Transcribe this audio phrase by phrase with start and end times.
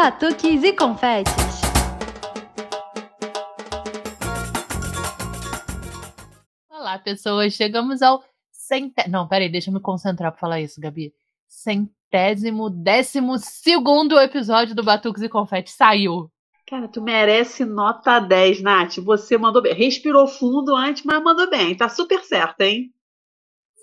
[0.00, 1.34] batuques e confetes.
[6.70, 7.52] Olá, pessoas.
[7.52, 8.22] Chegamos ao
[8.52, 9.12] centésimo.
[9.12, 11.12] Não, peraí, deixa eu me concentrar pra falar isso, Gabi.
[11.48, 16.30] Centésimo, décimo segundo episódio do Batuques e Confetes saiu.
[16.68, 18.98] Cara, tu merece nota 10, Nath.
[18.98, 19.74] Você mandou bem.
[19.74, 21.76] Respirou fundo antes, mas mandou bem.
[21.76, 22.94] Tá super certo, hein?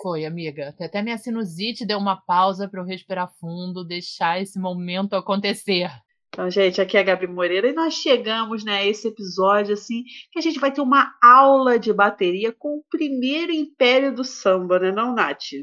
[0.02, 0.74] Foi, amiga.
[0.80, 5.90] Até minha sinusite deu uma pausa para eu respirar fundo, deixar esse momento acontecer.
[6.36, 10.04] Então, gente, aqui é a Gabi Moreira e nós chegamos, né, a esse episódio assim,
[10.34, 14.78] que a gente vai ter uma aula de bateria com o primeiro império do samba,
[14.78, 15.54] né, não, Nath?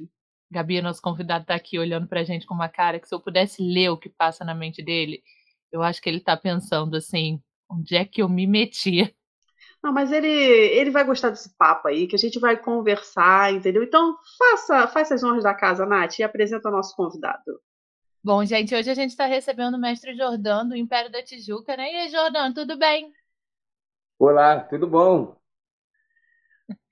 [0.51, 3.63] Gabi, nosso convidado tá aqui olhando pra gente com uma cara que se eu pudesse
[3.63, 5.23] ler o que passa na mente dele,
[5.71, 7.39] eu acho que ele tá pensando assim,
[7.71, 9.15] onde é que eu me meti?
[9.85, 13.83] Não, mas ele, ele vai gostar desse papo aí, que a gente vai conversar, entendeu?
[13.83, 17.61] Então, faça, faça as honras da casa, Nath, e apresenta o nosso convidado.
[18.25, 21.93] Bom, gente, hoje a gente está recebendo o mestre Jordão do Império da Tijuca, né?
[21.93, 23.13] E aí, Jordão, tudo bem?
[24.17, 25.37] Olá, tudo bom?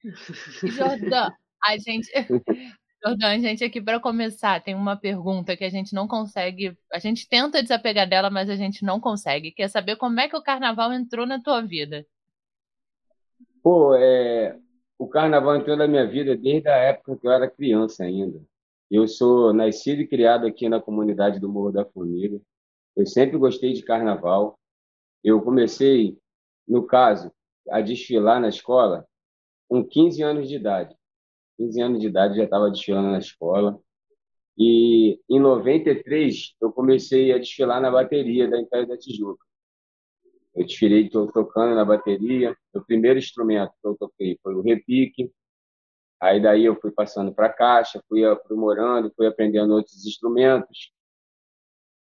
[0.66, 2.10] Jordão, a gente.
[3.00, 6.76] Jordão, a gente aqui para começar tem uma pergunta que a gente não consegue.
[6.92, 9.52] A gente tenta desapegar dela, mas a gente não consegue.
[9.52, 12.04] Quer saber como é que o carnaval entrou na tua vida?
[13.62, 14.58] Pô, é,
[14.98, 18.44] o carnaval entrou na minha vida desde a época que eu era criança ainda.
[18.90, 22.40] Eu sou nascido e criado aqui na comunidade do Morro da Formiga.
[22.96, 24.58] Eu sempre gostei de carnaval.
[25.22, 26.18] Eu comecei,
[26.66, 27.30] no caso,
[27.68, 29.06] a desfilar na escola
[29.68, 30.96] com 15 anos de idade.
[31.56, 33.78] 15 anos de idade já estava desfilando na escola.
[34.58, 39.44] E em 93 eu comecei a desfilar na bateria da Império da Tijuca.
[40.52, 42.56] Eu desfilei tocando na bateria.
[42.74, 45.30] O primeiro instrumento que eu toquei foi o repique.
[46.20, 50.92] Aí daí eu fui passando para caixa, fui aprimorando, fui aprendendo outros instrumentos.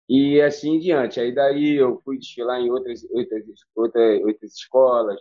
[0.09, 1.21] E assim em diante.
[1.21, 5.21] Aí daí eu fui desfilar em outras, outras, outras, outras escolas,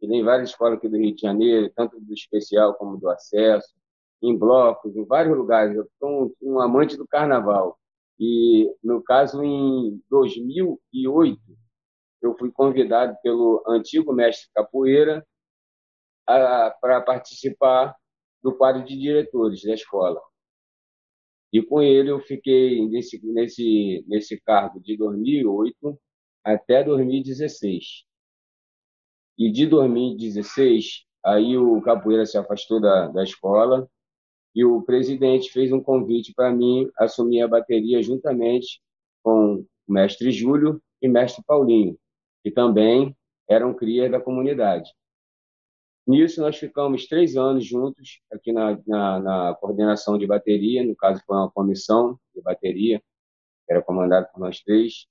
[0.00, 3.74] e em várias escolas aqui do Rio de Janeiro, tanto do especial como do acesso,
[4.22, 5.76] em blocos, em vários lugares.
[5.76, 7.78] Eu sou um, um amante do carnaval.
[8.18, 11.40] E, no caso, em 2008,
[12.22, 15.26] eu fui convidado pelo antigo mestre capoeira
[16.26, 17.94] para participar
[18.46, 20.20] do quadro de diretores da escola.
[21.52, 25.98] E com ele eu fiquei nesse, nesse, nesse cargo de 2008
[26.44, 28.04] até 2016.
[29.36, 33.90] E de 2016, aí o capoeira se afastou da, da escola
[34.54, 38.80] e o presidente fez um convite para mim assumir a bateria juntamente
[39.24, 39.56] com
[39.88, 41.98] o mestre Júlio e mestre Paulinho
[42.44, 43.12] que também
[43.50, 44.88] eram crias da comunidade.
[46.06, 51.20] Nisso, nós ficamos três anos juntos aqui na, na, na, coordenação de bateria, no caso
[51.26, 53.02] foi uma comissão de bateria,
[53.68, 55.08] era comandada por nós três.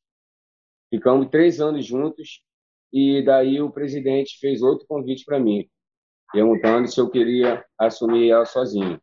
[0.89, 2.41] Ficamos três anos juntos
[2.93, 5.67] e daí o presidente fez outro convite para mim,
[6.31, 8.93] perguntando se eu queria assumir ela sozinho.
[8.93, 9.01] Eu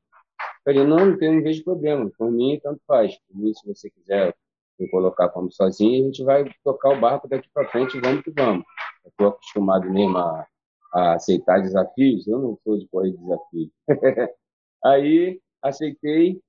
[0.64, 3.90] falei, não, não, tem, não vejo problema, por mim tanto faz, por mim se você
[3.90, 4.34] quiser
[4.78, 8.30] me colocar como sozinho, a gente vai tocar o barco daqui para frente, vamos que
[8.30, 8.64] vamos.
[9.04, 10.46] Estou acostumado mesmo a,
[10.92, 13.70] a, aceitar desafios, eu não sou de correr desafios.
[14.84, 16.40] Aí aceitei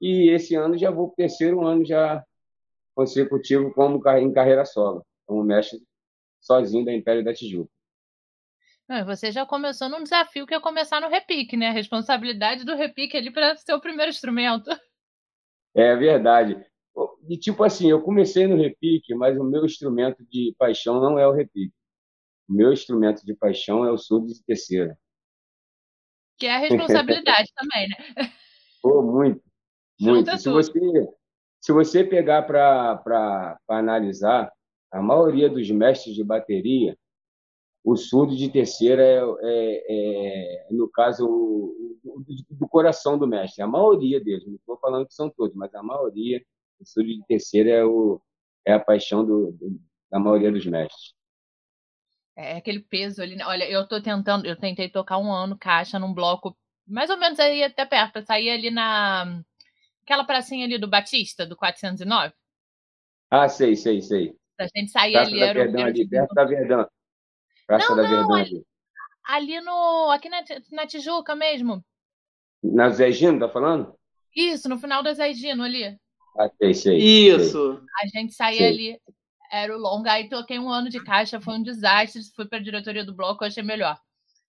[0.00, 2.24] e esse ano já vou para o terceiro ano já
[2.94, 5.80] consecutivo como em carreira solo, como mestre
[6.40, 7.70] sozinho da Império da Tijuca.
[9.06, 11.68] Você já começou num desafio que é começar no repique, né?
[11.68, 14.68] A responsabilidade do repique ali para ser o primeiro instrumento.
[15.74, 16.62] É verdade.
[17.26, 21.26] E tipo assim, eu comecei no repique, mas o meu instrumento de paixão não é
[21.26, 21.72] o repique.
[22.52, 24.98] Meu instrumento de paixão é o surdo de terceira.
[26.38, 28.32] Que é a responsabilidade também, né?
[28.82, 29.42] Pô, muito.
[30.00, 30.36] Muito.
[30.38, 30.72] se você,
[31.60, 34.52] se você pegar para analisar,
[34.90, 36.96] a maioria dos mestres de bateria,
[37.84, 43.62] o surdo de terceira é, é, é no caso, o, o, do coração do mestre.
[43.62, 46.42] A maioria deles, não estou falando que são todos, mas a maioria
[46.80, 48.20] o surdo de terceira é, o,
[48.66, 49.80] é a paixão do, do,
[50.10, 51.14] da maioria dos mestres.
[52.36, 53.36] É aquele peso ali.
[53.36, 53.44] Né?
[53.46, 56.56] Olha, eu tô tentando, eu tentei tocar um ano caixa num bloco,
[56.86, 59.42] mais ou menos aí até perto, sair ali na.
[60.02, 62.34] Aquela pracinha ali do Batista, do 409.
[63.30, 64.36] Ah, sei, sei, sei.
[64.58, 66.88] A gente sair ali, da era Verdão, ali, perto da Verdão.
[67.66, 68.34] Praça não, da não, Verdão.
[68.34, 68.66] Ali,
[69.24, 70.10] ali no.
[70.10, 70.42] Aqui na,
[70.72, 71.84] na Tijuca mesmo.
[72.62, 73.94] Na Zé Gino, tá falando?
[74.34, 75.98] Isso, no final da Zé Gino ali.
[76.38, 76.98] Ah, sei, sei.
[76.98, 77.76] Isso.
[77.76, 77.86] Sei.
[78.02, 78.68] A gente saía sei.
[78.68, 79.00] ali,
[79.52, 82.62] era o longa, aí toquei um ano de caixa, foi um desastre, fui para a
[82.62, 83.98] diretoria do bloco, achei melhor.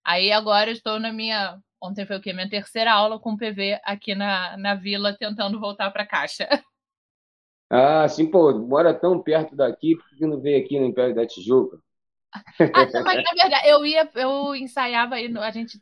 [0.04, 1.58] Aí agora estou na minha.
[1.82, 2.32] Ontem foi o quê?
[2.32, 6.48] Minha terceira aula com PV aqui na, na vila, tentando voltar para a caixa.
[7.70, 11.26] Ah, sim, pô, mora tão perto daqui, por que não veio aqui no Império da
[11.26, 11.78] Tijuca?
[12.72, 15.80] Ah, mas na verdade, eu ia, eu ensaiava aí, a gente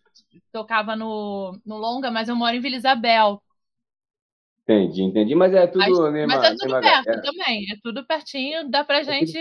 [0.52, 3.42] tocava no, no Longa, mas eu moro em Vila Isabel.
[4.64, 5.35] Entendi, entendi.
[5.35, 7.23] Mas é tudo Mas, mesma, mas é tudo mesma perto galera.
[7.23, 9.32] também, é tudo pertinho, dá pra É tudo...
[9.32, 9.38] gente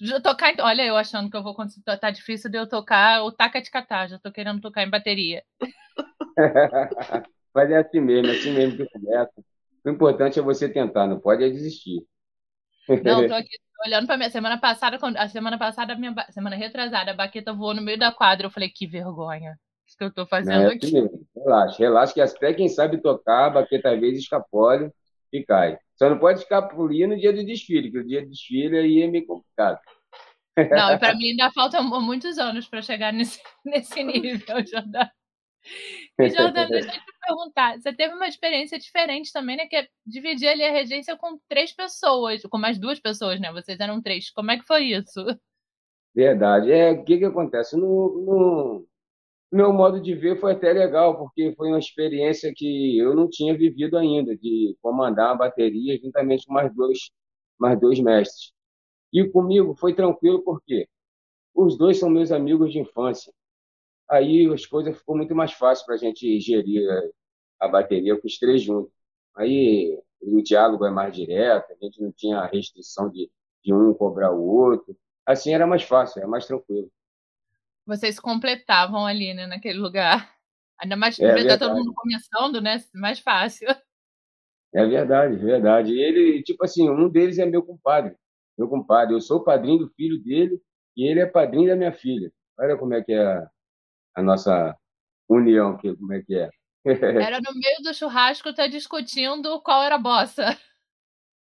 [0.00, 0.54] já tocar.
[0.60, 1.84] Olha, eu achando que eu vou conseguir.
[2.00, 5.42] Tá difícil de eu tocar o taca de catar, já tô querendo tocar em bateria.
[7.54, 9.32] Mas é assim mesmo, é assim mesmo que começa.
[9.84, 12.06] O importante é você tentar, não pode é desistir.
[13.02, 13.56] Não, tô aqui
[13.86, 14.30] olhando pra minha.
[14.30, 18.12] Semana passada, a semana passada, a minha semana retrasada, a baqueta voou no meio da
[18.12, 18.46] quadra.
[18.46, 19.58] Eu falei, que vergonha.
[19.98, 20.92] Que eu Não, é fazendo assim aqui.
[20.92, 21.26] mesmo.
[21.34, 24.90] Relaxa, relaxa, que até quem sabe tocar, baqueta vezes escapole
[25.32, 25.78] e cai.
[25.96, 29.06] Só não pode escapulir no dia do desfile, que o dia do desfile aí é
[29.06, 29.80] meio complicado.
[30.70, 35.10] Não, e pra mim ainda faltam mu- muitos anos pra chegar nesse, nesse nível, Jordana.
[36.20, 37.76] E, Jordana, deixa eu te perguntar.
[37.80, 39.66] Você teve uma experiência diferente também, né?
[39.66, 43.52] Que é dividir ali a regência com três pessoas, com mais duas pessoas, né?
[43.52, 44.30] Vocês eram três.
[44.30, 45.24] Como é que foi isso?
[46.14, 46.70] Verdade.
[46.70, 47.76] É, o que que acontece?
[47.76, 48.86] No, no
[49.52, 53.56] meu modo de ver foi até legal, porque foi uma experiência que eu não tinha
[53.56, 56.98] vivido ainda, de comandar uma bateria juntamente com mais dois,
[57.58, 58.52] mais dois mestres.
[59.12, 60.88] E comigo foi tranquilo, porque
[61.54, 63.32] os dois são meus amigos de infância.
[64.10, 66.88] Aí as coisas ficou muito mais fácil para a gente gerir
[67.60, 68.92] a bateria com os três juntos.
[69.36, 73.30] Aí o diálogo é mais direto, a gente não tinha a restrição de,
[73.64, 74.96] de um cobrar o outro.
[75.26, 76.90] Assim era mais fácil, era mais tranquilo.
[77.86, 80.34] Vocês completavam ali, né, naquele lugar.
[80.78, 82.78] Ainda mais É ver tá todo mundo começando, né?
[82.94, 83.68] Mais fácil.
[84.74, 85.92] é verdade, verdade.
[85.92, 88.14] E ele, tipo assim, um deles é meu compadre,
[88.58, 89.14] meu compadre.
[89.14, 90.60] Eu sou padrinho do filho dele
[90.96, 92.30] e ele é padrinho da minha filha.
[92.58, 93.50] Olha como é que é a,
[94.16, 94.76] a nossa
[95.28, 96.50] união, que, como é que é.
[97.28, 100.56] Era no meio do churrasco, tá discutindo qual era a bossa.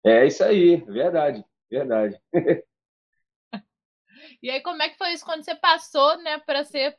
[0.03, 2.19] É isso aí, verdade, verdade.
[4.41, 6.97] E aí, como é que foi isso quando você passou, né, para ser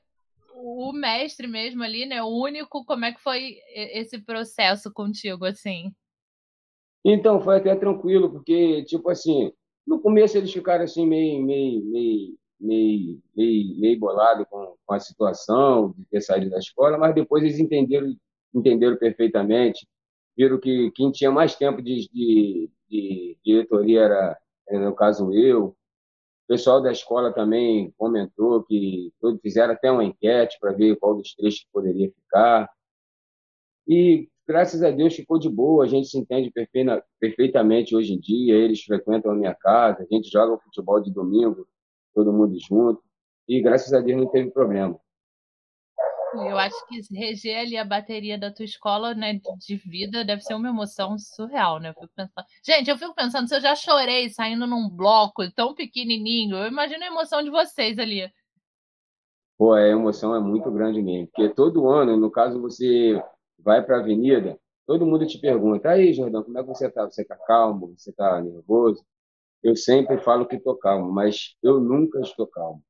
[0.55, 2.23] o mestre mesmo ali, né?
[2.23, 5.93] O único, como é que foi esse processo contigo, assim?
[7.05, 9.53] Então, foi até tranquilo, porque, tipo assim,
[9.87, 15.01] no começo eles ficaram assim, meio, meio, meio, meio, meio, meio bolado com, com a
[15.01, 18.15] situação de ter saído da escola, mas depois eles entenderam,
[18.55, 19.87] entenderam perfeitamente,
[20.37, 24.39] viram que quem tinha mais tempo de, de, de diretoria era,
[24.71, 25.77] no caso, eu.
[26.53, 29.11] Pessoal da escola também comentou que
[29.41, 32.69] fizeram até uma enquete para ver qual dos três poderia ficar.
[33.89, 38.21] E graças a Deus ficou de boa, a gente se entende perfeita- perfeitamente hoje em
[38.21, 38.55] dia.
[38.55, 41.67] Eles frequentam a minha casa, a gente joga futebol de domingo,
[42.15, 43.03] todo mundo junto.
[43.49, 45.01] E graças a Deus não teve problema.
[46.35, 50.55] Eu acho que reger ali a bateria da tua escola, né, de vida, deve ser
[50.55, 51.91] uma emoção surreal, né?
[51.91, 52.47] Eu fico pensando...
[52.65, 57.05] Gente, eu fico pensando, se eu já chorei saindo num bloco tão pequenininho, eu imagino
[57.05, 58.31] a emoção de vocês ali.
[59.59, 63.23] Pô, a emoção é muito grande mesmo, porque todo ano, no caso, você
[63.59, 67.05] vai para a avenida, todo mundo te pergunta: aí, Jordão, como é que você tá?
[67.05, 67.95] Você tá calmo?
[67.97, 69.05] Você tá nervoso?
[69.63, 72.83] Eu sempre falo que tô calmo, mas eu nunca estou calmo.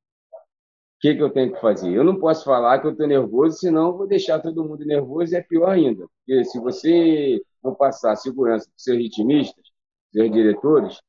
[1.02, 1.92] Que que eu tenho que fazer?
[1.92, 5.36] Eu não posso falar que eu estou nervoso, senão vou deixar todo mundo nervoso e
[5.36, 6.06] é pior ainda.
[6.24, 9.64] Porque se você não passar segurança para seus ritmistas,
[10.12, 11.02] seus diretores,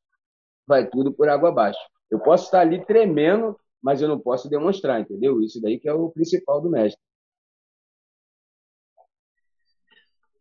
[0.66, 1.80] vai tudo por água abaixo.
[2.10, 5.40] Eu posso estar ali tremendo, mas eu não posso demonstrar, entendeu?
[5.42, 7.00] Isso daí que é o principal do mestre.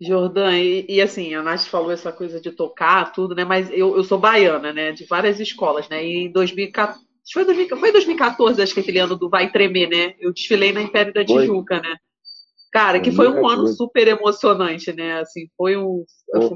[0.01, 3.45] Jordan, e, e assim, a Nath falou essa coisa de tocar, tudo, né?
[3.45, 4.93] Mas eu, eu sou baiana, né?
[4.93, 6.03] De várias escolas, né?
[6.03, 10.15] E em 2014, foi, 2000 foi 2014, acho que aquele ano do Vai Tremer, né?
[10.19, 11.97] Eu desfilei na Império da Foi, Tijuca, né?
[12.73, 13.77] Cara, que foi um ano 2014.
[13.77, 15.21] super emocionante, né?
[15.21, 16.05] Assim, foi um,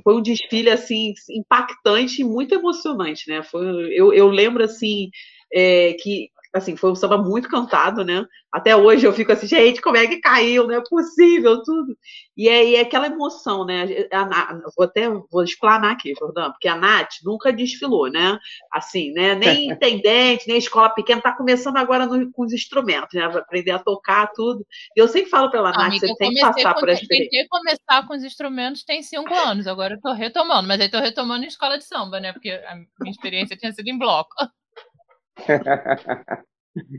[0.02, 3.42] foi um desfile assim impactante e muito emocionante, né?
[3.42, 5.10] Foi, eu, eu lembro assim
[5.52, 8.24] é, que assim foi um samba muito cantado, né?
[8.52, 10.66] Até hoje eu fico assim, gente, como é que caiu?
[10.66, 11.96] Não é possível tudo.
[12.36, 13.84] E é, e é aquela emoção, né?
[14.12, 18.38] A, Na- vou até vou explanar aqui, Jordão, porque a Nath nunca desfilou, né?
[18.72, 19.34] Assim, né?
[19.34, 23.22] Nem intendente, nem escola pequena, tá começando agora no- com os instrumentos, né?
[23.24, 24.66] Aprender a tocar tudo.
[24.96, 27.02] E eu sempre falo para ela, Nath, amiga, você tem que passar com, por essa
[27.02, 27.30] experiência.
[27.30, 30.98] tentei começar com os instrumentos tem cinco anos, agora eu tô retomando, mas aí tô
[30.98, 32.32] retomando em escola de samba, né?
[32.32, 34.34] Porque a minha experiência tinha sido em bloco.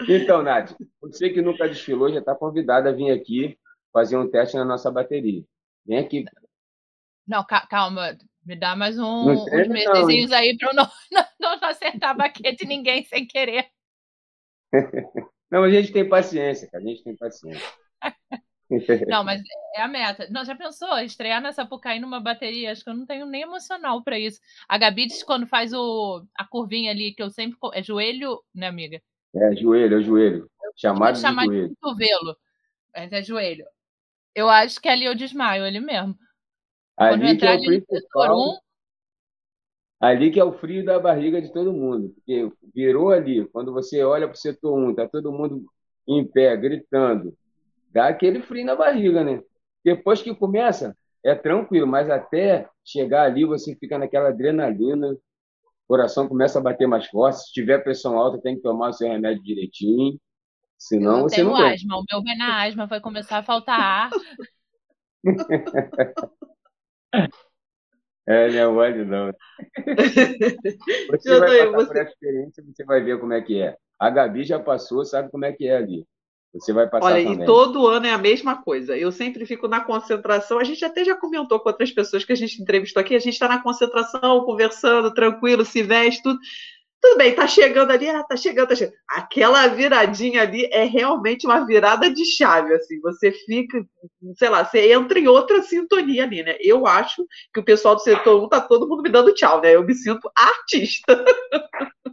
[0.09, 3.57] Então, Nath, você que nunca desfilou já está convidada a vir aqui
[3.93, 5.43] fazer um teste na nossa bateria.
[5.85, 6.25] Vem aqui.
[7.27, 11.25] Não, ca- calma, me dá mais Não um, uns mesezinhos aí pra eu não, não,
[11.59, 13.67] não acertar a baqueta em ninguém sem querer.
[15.49, 16.83] Não, a gente tem paciência, cara.
[16.83, 17.65] A gente tem paciência.
[19.07, 19.41] Não, mas
[19.75, 20.27] é a meta.
[20.29, 20.97] Não, já pensou?
[20.99, 22.71] Estrear nessa Sapucaí numa bateria?
[22.71, 24.39] Acho que eu não tenho nem emocional para isso.
[24.67, 27.57] A Gabi diz quando faz o, a curvinha ali, que eu sempre.
[27.73, 29.01] É joelho, né, amiga?
[29.35, 30.49] É, joelho, é joelho.
[30.75, 31.69] Chamado de chamar joelho.
[31.69, 32.37] de cotovelo.
[32.93, 33.65] Mas é joelho.
[34.35, 36.15] Eu acho que ali eu desmaio, ali mesmo.
[36.97, 37.37] Ali
[38.11, 38.33] quando é.
[38.33, 38.57] Um...
[39.99, 42.09] Ali que é o frio da barriga de todo mundo.
[42.09, 43.47] Porque virou ali.
[43.47, 45.65] Quando você olha para o setor 1, tá todo mundo
[46.07, 47.35] em pé, gritando
[47.91, 49.41] dá aquele frio na barriga, né?
[49.83, 55.19] Depois que começa, é tranquilo, mas até chegar ali você fica naquela adrenalina, o
[55.87, 57.39] coração começa a bater mais forte.
[57.39, 60.19] Se tiver pressão alta, tem que tomar o seu remédio direitinho.
[60.77, 63.79] Senão eu você não tenho asma, o meu vai na asma, vai começar a faltar
[63.79, 64.09] ar.
[68.29, 69.31] É, não é mole não.
[71.11, 71.87] Você vai passar você...
[71.87, 73.77] por essa experiência, você vai ver como é que é.
[73.97, 76.05] A Gabi já passou, sabe como é que é ali.
[76.59, 77.43] Você vai passar Olha, também.
[77.43, 78.97] e todo ano é a mesma coisa.
[78.97, 80.59] Eu sempre fico na concentração.
[80.59, 83.15] A gente até já comentou com outras pessoas que a gente entrevistou aqui.
[83.15, 86.39] A gente está na concentração, conversando, tranquilo, se veste, tudo.
[87.07, 88.97] Tudo bem, tá chegando ali, ah, tá chegando, tá chegando.
[89.09, 92.99] Aquela viradinha ali é realmente uma virada de chave, assim.
[92.99, 93.81] Você fica,
[94.35, 96.57] sei lá, você entra em outra sintonia ali, né?
[96.59, 99.73] Eu acho que o pessoal do setor 1 tá todo mundo me dando tchau, né?
[99.73, 101.23] Eu me sinto artista.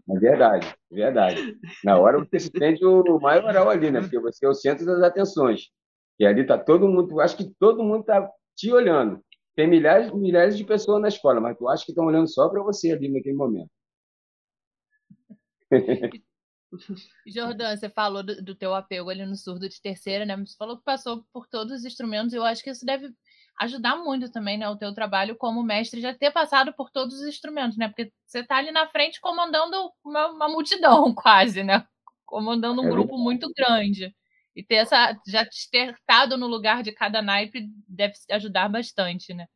[0.09, 1.57] É verdade, verdade.
[1.83, 4.01] Na hora você se sente o maioral ali, né?
[4.01, 5.71] Porque você é o centro das atenções.
[6.21, 9.21] E ali tá todo mundo, acho que todo mundo tá te olhando.
[9.57, 12.63] Tem milhares, milhares de pessoas na escola, mas tu acha que estão olhando só para
[12.63, 13.69] você ali naquele momento.
[17.27, 20.37] Jordan, você falou do, do, teu apego ali no surdo de terceira, né?
[20.37, 22.33] Você falou que passou por todos os instrumentos.
[22.33, 23.13] Eu acho que isso deve
[23.61, 24.69] ajudar muito também, né?
[24.69, 27.89] O teu trabalho como mestre já ter passado por todos os instrumentos, né?
[27.89, 31.87] Porque você está ali na frente comandando uma, uma multidão quase, né?
[32.25, 34.15] Comandando um é grupo muito grande.
[34.57, 39.47] E ter essa, já ter estado no lugar de cada naipe deve ajudar bastante, né?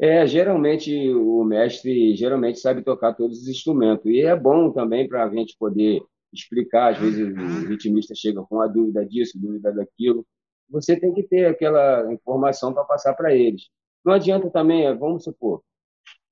[0.00, 4.06] É, geralmente o mestre geralmente sabe tocar todos os instrumentos.
[4.06, 6.02] E é bom também para a gente poder
[6.32, 6.92] explicar.
[6.92, 10.26] Às vezes o ritmista chega com a dúvida disso, dúvida daquilo.
[10.70, 13.68] Você tem que ter aquela informação para passar para eles.
[14.04, 15.62] Não adianta também, vamos supor,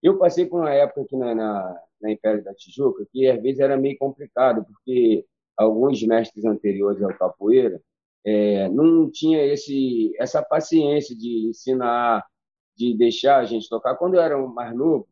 [0.03, 3.59] eu passei por uma época aqui na, na, na Império da Tijuca que às vezes
[3.61, 5.25] era meio complicado, porque
[5.57, 7.81] alguns mestres anteriores ao capoeira
[8.25, 12.25] é, não tinha esse, essa paciência de ensinar
[12.79, 13.97] de deixar a gente tocar.
[13.97, 15.09] Quando eu era mais novo,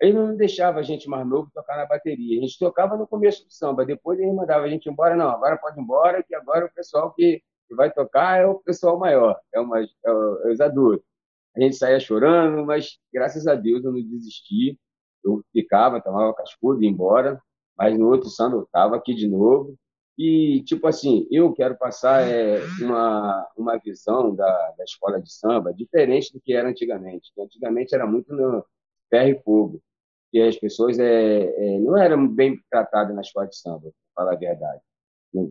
[0.00, 2.38] ele não deixava a gente mais novo tocar na bateria.
[2.38, 5.16] A gente tocava no começo do samba, depois ele mandava a gente embora.
[5.16, 8.96] Não, agora pode ir embora, que agora o pessoal que, vai tocar é o pessoal
[8.98, 11.04] maior, é, uma, é, é os adultos.
[11.56, 14.78] A gente saía chorando, mas graças a Deus eu não desisti.
[15.24, 17.40] Eu ficava, tomava cascudo e ia embora,
[17.76, 19.76] mas no outro samba eu estava aqui de novo.
[20.18, 25.74] E, tipo assim, eu quero passar é, uma, uma visão da, da escola de samba
[25.74, 27.30] diferente do que era antigamente.
[27.38, 28.64] Antigamente era muito no
[29.10, 29.82] ferro e fogo,
[30.32, 34.32] e as pessoas é, é, não eram bem tratadas na escola de samba, para falar
[34.34, 34.80] a verdade,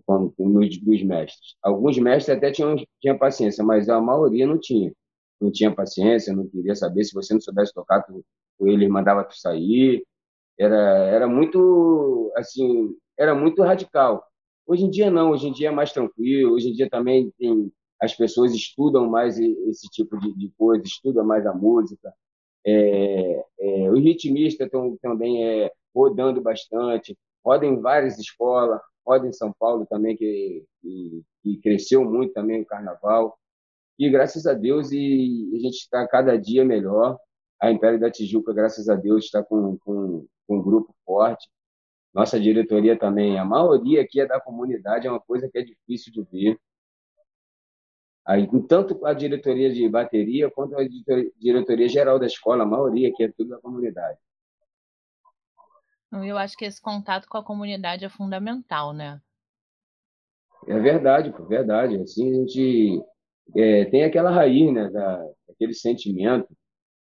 [0.06, 1.56] como nos, dos mestres.
[1.62, 4.92] Alguns mestres até tinham, tinham paciência, mas a maioria não tinha.
[5.40, 7.04] Não tinha paciência, não queria saber.
[7.04, 8.24] Se você não soubesse tocar, tu,
[8.62, 10.06] ele mandava tu sair.
[10.58, 14.26] Era, era muito, assim, era muito radical
[14.68, 17.72] Hoje em dia não, hoje em dia é mais tranquilo, hoje em dia também tem
[18.02, 22.14] as pessoas estudam mais esse tipo de, de coisa, estudam mais a música.
[22.66, 24.70] É, é, os ritmistas
[25.02, 31.24] também é, rodando bastante, rodam em várias escolas, rodam em São Paulo também, que, que,
[31.44, 33.38] que, cresceu muito também o carnaval.
[33.98, 37.18] E graças a Deus, e a gente está cada dia melhor.
[37.62, 41.48] A Império da Tijuca, graças a Deus, está com, com, com um grupo forte.
[42.16, 46.14] Nossa diretoria também, a maioria aqui é da comunidade, é uma coisa que é difícil
[46.14, 46.58] de ver.
[48.26, 50.88] Aí, tanto a diretoria de bateria quanto a
[51.38, 54.18] diretoria geral da escola, a maioria aqui é tudo da comunidade.
[56.14, 59.22] Eu acho que esse contato com a comunidade é fundamental, né?
[60.68, 62.02] É verdade, é verdade.
[62.02, 63.04] Assim a gente
[63.58, 66.48] é, tem aquela raiz, né, da, aquele sentimento.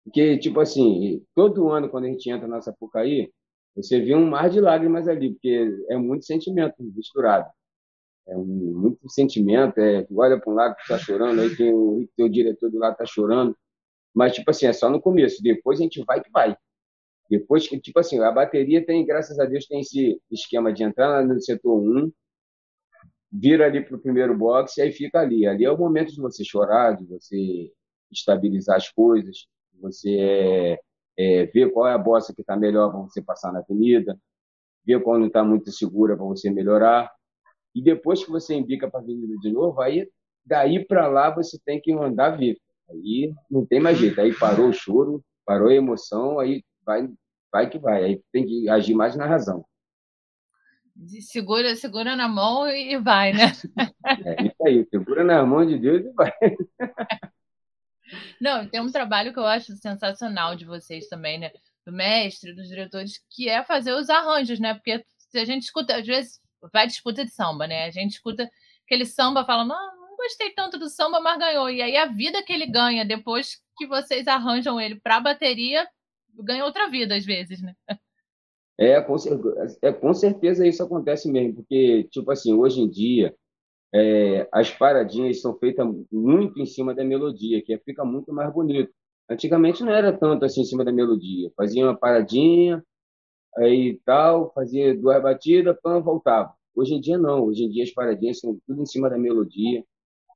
[0.04, 3.32] Porque, tipo assim, todo ano quando a gente entra na Sapucaí,
[3.74, 7.48] você vê um mar de lágrimas ali, porque é muito sentimento misturado.
[8.26, 12.08] É um, muito sentimento, é, olha para um lado que está chorando, aí tem o
[12.16, 13.56] teu diretor do lado está chorando,
[14.14, 16.56] mas tipo assim, é só no começo, depois a gente vai que vai.
[17.30, 21.24] Depois que, tipo assim, a bateria tem, graças a Deus, tem esse esquema de entrar
[21.24, 22.12] no setor 1,
[23.32, 25.46] vira ali para o primeiro box e aí fica ali.
[25.46, 27.72] Ali é o momento de você chorar, de você
[28.10, 30.76] estabilizar as coisas, de você
[31.18, 34.18] é, ver qual é a bosta que está melhor para você passar na avenida,
[34.84, 37.10] ver qual não está muito segura para você melhorar.
[37.74, 40.08] E depois que você embica para a avenida de novo, aí
[40.44, 42.56] daí para lá você tem que mandar ver.
[42.90, 44.20] Aí não tem mais jeito.
[44.20, 47.08] Aí parou o choro, parou a emoção, aí vai,
[47.52, 48.04] vai que vai.
[48.04, 49.64] Aí tem que agir mais na razão.
[51.20, 53.52] Segura, segura na mão e vai, né?
[54.26, 56.32] É isso aí, segura na mão de Deus e vai.
[58.40, 61.50] Não, tem um trabalho que eu acho sensacional de vocês também, né?
[61.86, 64.74] Do mestre, dos diretores, que é fazer os arranjos, né?
[64.74, 66.40] Porque se a gente escuta, às vezes
[66.72, 67.84] vai disputa de samba, né?
[67.84, 68.50] A gente escuta
[68.84, 71.70] aquele samba falando, não, não gostei tanto do samba, mas ganhou.
[71.70, 75.88] E aí a vida que ele ganha depois que vocês arranjam ele para bateria,
[76.42, 77.74] ganha outra vida às vezes, né?
[78.78, 79.14] É com,
[79.82, 83.34] é, com certeza isso acontece mesmo, porque, tipo assim, hoje em dia,
[83.92, 88.92] é, as paradinhas são feitas muito em cima da melodia, que fica muito mais bonito.
[89.28, 91.50] Antigamente não era tanto assim em cima da melodia.
[91.56, 92.84] Fazia uma paradinha,
[93.58, 96.54] aí tal, fazia duas batidas, pã, voltava.
[96.74, 99.84] Hoje em dia não, hoje em dia as paradinhas são tudo em cima da melodia,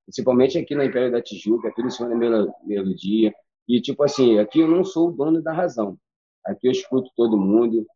[0.04, 2.16] principalmente aqui na Império da Tijuca, é tudo em cima da
[2.64, 3.32] melodia.
[3.68, 5.96] E tipo assim, aqui eu não sou o dono da razão.
[6.44, 7.86] Aqui eu escuto todo mundo.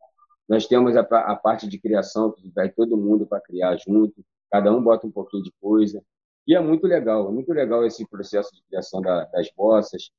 [0.48, 4.72] Nós temos a, a parte de criação, que vai todo mundo para criar junto, cada
[4.72, 6.02] um bota um pouquinho de coisa.
[6.46, 10.10] E é muito legal, é muito legal esse processo de criação da, das bossas,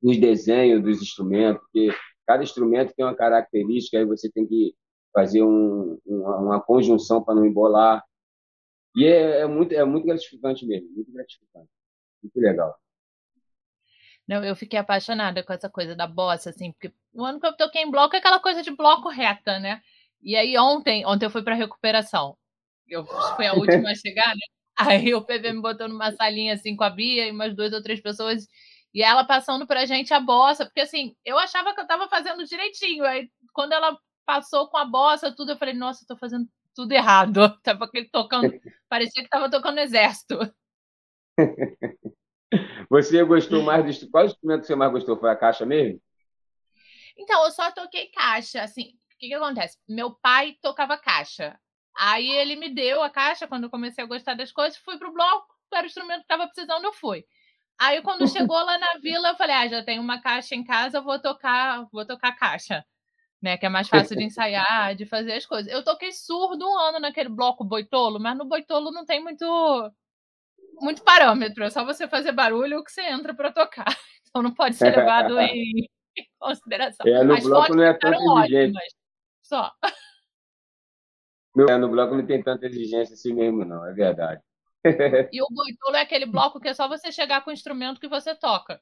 [0.00, 1.90] dos desenhos dos instrumentos, porque
[2.26, 4.74] cada instrumento tem uma característica, aí você tem que
[5.12, 8.04] fazer um, uma, uma, conjunção para não embolar.
[8.94, 11.68] E é, é, muito, é muito gratificante mesmo, muito gratificante.
[12.22, 12.76] Muito legal.
[14.26, 17.56] Não, eu fiquei apaixonada com essa coisa da bossa, assim, porque o ano que eu
[17.56, 19.80] toquei em bloco é aquela coisa de bloco reta, né?
[20.20, 22.36] E aí ontem, ontem eu fui para recuperação.
[22.88, 23.04] Eu
[23.36, 24.46] fui a última a chegar, né?
[24.78, 27.82] Aí o PV me botou numa salinha assim com a Bia e umas duas ou
[27.82, 28.46] três pessoas
[28.94, 32.44] e ela passando pra gente a bossa, porque assim, eu achava que eu tava fazendo
[32.44, 33.04] direitinho.
[33.04, 36.92] Aí quando ela passou com a bossa, tudo, eu falei, nossa, eu tô fazendo tudo
[36.92, 37.40] errado.
[37.62, 38.52] Tava aquele tocando,
[38.88, 40.38] parecia que tava tocando exército.
[42.88, 45.18] Você gostou mais do qual instrumento você mais gostou?
[45.18, 46.00] Foi a caixa mesmo?
[47.16, 49.76] Então, eu só toquei caixa, assim, o que que acontece?
[49.88, 51.58] Meu pai tocava caixa.
[51.96, 55.12] Aí ele me deu a caixa quando eu comecei a gostar das coisas, fui pro
[55.12, 57.24] bloco, era o instrumento que estava precisando, eu fui.
[57.78, 61.00] Aí quando chegou lá na vila, eu falei: "Ah, já tenho uma caixa em casa,
[61.00, 62.84] vou tocar, vou tocar caixa".
[63.40, 65.72] Né, que é mais fácil de ensaiar, de fazer as coisas.
[65.72, 69.92] Eu toquei surdo um ano naquele bloco boitolo, mas no boitolo não tem muito
[70.80, 73.86] muito parâmetro, é só você fazer barulho que você entra para tocar.
[74.30, 75.88] Então não pode ser levado em,
[76.38, 77.06] consideração.
[77.06, 78.76] É, no As bloco não é tão exigente.
[78.76, 78.92] Ótimas,
[79.42, 79.72] só.
[81.58, 84.40] No, é, no bloco não tem tanta exigência assim mesmo, não, é verdade.
[85.32, 88.06] E o boitolo é aquele bloco que é só você chegar com o instrumento que
[88.06, 88.80] você toca.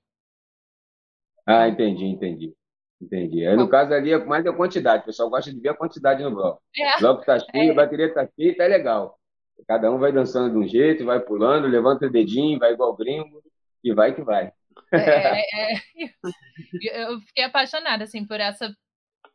[1.47, 2.55] Ah, entendi, entendi.
[3.01, 3.47] Entendi.
[3.47, 5.03] Aí, no caso ali, é mais a quantidade.
[5.03, 6.63] O pessoal gosta de ver a quantidade no bloco.
[6.77, 6.97] É.
[6.97, 7.73] O bloco está cheio, é.
[7.73, 9.19] a bateria está cheia, tá legal.
[9.67, 13.43] Cada um vai dançando de um jeito, vai pulando, levanta o dedinho, vai igual gringo,
[13.83, 14.53] e vai que vai.
[14.93, 17.11] É, é, é.
[17.11, 18.71] eu fiquei apaixonada, assim, por essa...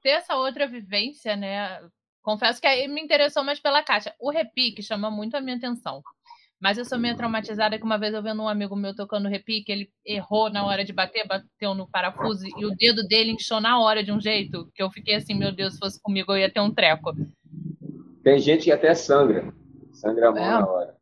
[0.04, 1.80] Ter essa outra vivência, né?
[2.22, 4.14] Confesso que aí me interessou mais pela caixa.
[4.20, 6.02] O repique chama muito a minha atenção.
[6.60, 9.72] Mas eu sou meio traumatizada que uma vez eu vendo um amigo meu tocando repique,
[9.72, 13.80] ele errou na hora de bater, bateu no parafuso e o dedo dele inchou na
[13.80, 16.54] hora de um jeito que eu fiquei assim, meu Deus, se fosse comigo eu ia
[16.54, 17.14] ter um treco.
[18.24, 19.52] Tem gente que até sangra,
[19.92, 20.50] sangra a mão é.
[20.50, 20.98] na hora.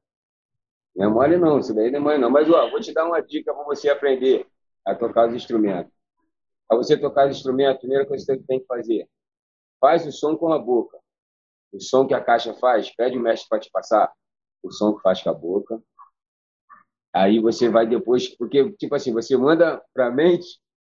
[0.96, 2.30] Não é mole não, isso daí não é mole não.
[2.30, 4.48] Mas ó, vou te dar uma dica para você aprender
[4.86, 5.92] a tocar os instrumentos.
[6.70, 9.10] Para você tocar os instrumentos, a primeira coisa que você tem que fazer,
[9.82, 10.99] faz o som com a boca.
[11.72, 14.12] O som que a caixa faz, pede o mestre para te passar
[14.64, 15.82] o som que faz com a boca.
[17.14, 20.48] Aí você vai depois, porque, tipo assim, você manda para a mente,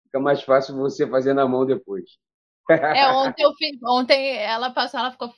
[0.04, 2.04] fica mais fácil você fazer na mão depois.
[2.70, 5.32] É, ontem, eu fiz, ontem ela passou, ela ficou,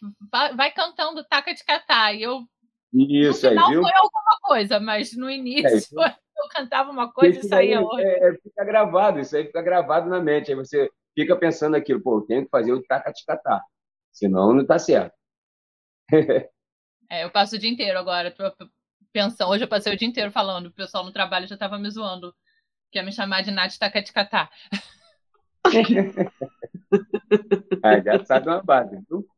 [0.57, 2.43] vai cantando taca de catar, e eu.
[2.93, 3.83] Isso no final aí, viu?
[3.83, 8.03] foi alguma coisa, mas no início é, eu cantava uma coisa e saía outra.
[8.03, 10.51] É, é, fica gravado, isso aí fica gravado na mente.
[10.51, 13.63] Aí você fica pensando aquilo, pô, eu tenho que fazer o taca de catar,
[14.13, 15.15] senão não está certo.
[17.11, 18.43] É, eu passo o dia inteiro agora, tô
[19.13, 19.51] pensando.
[19.51, 22.35] Hoje eu passei o dia inteiro falando, o pessoal no trabalho já estava me zoando.
[22.91, 24.51] Quer me chamar de Nath Tacaticatá.
[27.85, 29.29] ah, já sabe uma base, viu?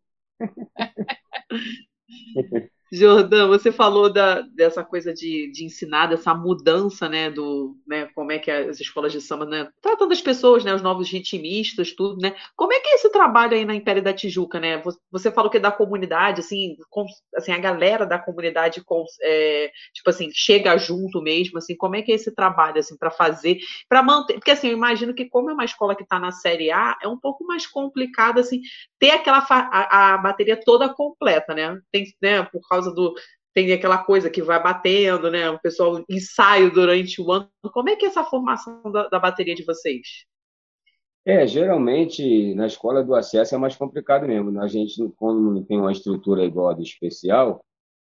[2.97, 8.33] Jordão, você falou da, dessa coisa de, de ensinar, dessa mudança, né, do, né, como
[8.33, 12.21] é que as escolas de samba, né, tratando as pessoas, né, os novos ritmistas, tudo,
[12.21, 15.51] né, como é que é esse trabalho aí na Império da Tijuca, né, você falou
[15.51, 17.05] que é da comunidade, assim, com,
[17.37, 22.03] assim, a galera da comunidade, com, é, tipo assim, chega junto mesmo, assim, como é
[22.03, 25.51] que é esse trabalho, assim, para fazer, para manter, porque assim, eu imagino que como
[25.51, 28.61] é uma escola que está na Série A, é um pouco mais complicado, assim,
[28.99, 33.15] ter aquela, a, a bateria toda completa, né, tem, né, por causa do
[33.55, 35.49] tem aquela coisa que vai batendo, né?
[35.49, 37.49] O pessoal ensaio durante o ano.
[37.73, 40.27] Como é que é essa formação da, da bateria de vocês?
[41.25, 44.61] É, geralmente na escola do acesso é mais complicado mesmo.
[44.61, 47.65] A gente, quando não tem uma estrutura igual a do especial,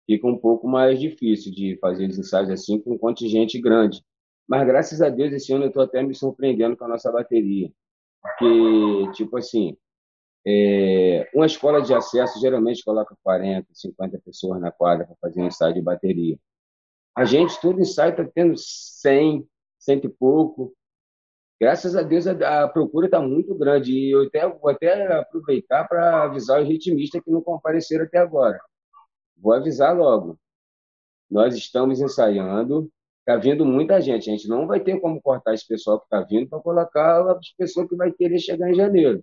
[0.07, 4.03] fica um pouco mais difícil de fazer os ensaios assim com um contingente grande.
[4.49, 7.71] Mas graças a Deus esse ano eu estou até me surpreendendo com a nossa bateria.
[8.21, 9.77] Porque, tipo assim,
[10.51, 15.47] é, uma escola de acesso geralmente coloca 40, 50 pessoas na quadra para fazer um
[15.47, 16.39] ensaio de bateria.
[17.15, 19.47] A gente, todo ensaio está tendo 100,
[19.79, 20.75] cento e pouco.
[21.61, 23.93] Graças a Deus a, a procura está muito grande.
[23.93, 28.59] E eu até, vou até aproveitar para avisar os ritmistas que não compareceram até agora.
[29.37, 30.39] Vou avisar logo.
[31.31, 34.31] Nós estamos ensaiando, está vindo muita gente.
[34.31, 37.51] A gente não vai ter como cortar esse pessoal que está vindo para colocar as
[37.51, 39.23] pessoas que vai querer chegar em janeiro.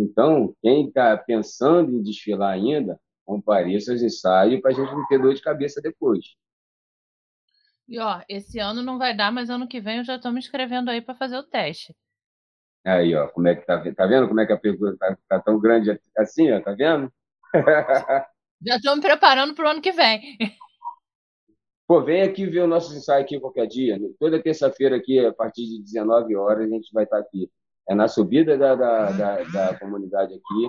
[0.00, 5.20] Então, quem está pensando em desfilar ainda, compareça aos ensaios para a gente não ter
[5.20, 6.24] dor de cabeça depois.
[7.86, 10.38] E ó, esse ano não vai dar, mas ano que vem eu já estou me
[10.38, 11.94] inscrevendo aí para fazer o teste.
[12.84, 15.40] Aí, ó, como é que tá, tá vendo como é que a pergunta tá, tá
[15.40, 17.12] tão grande assim, ó, tá vendo?
[18.64, 20.38] já estou me preparando para o ano que vem.
[21.86, 23.98] Pô, vem aqui ver o nosso ensaio aqui qualquer dia.
[24.18, 27.50] Toda terça-feira aqui, a partir de 19 horas, a gente vai estar aqui.
[27.90, 30.68] É na subida da, da, da, da comunidade aqui,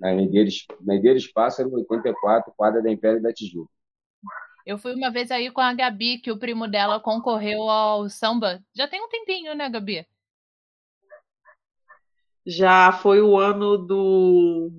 [0.00, 3.70] na Medeiros, Medeiros Pássaro, 84, quadra da Império da Tijuca.
[4.64, 8.64] Eu fui uma vez aí com a Gabi, que o primo dela concorreu ao samba.
[8.74, 10.06] Já tem um tempinho, né, Gabi?
[12.46, 14.70] Já foi o ano do.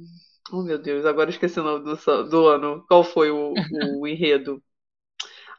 [0.51, 2.83] Oh, meu Deus, agora esqueci o nome do, do ano.
[2.87, 3.53] Qual foi o,
[3.99, 4.59] o enredo?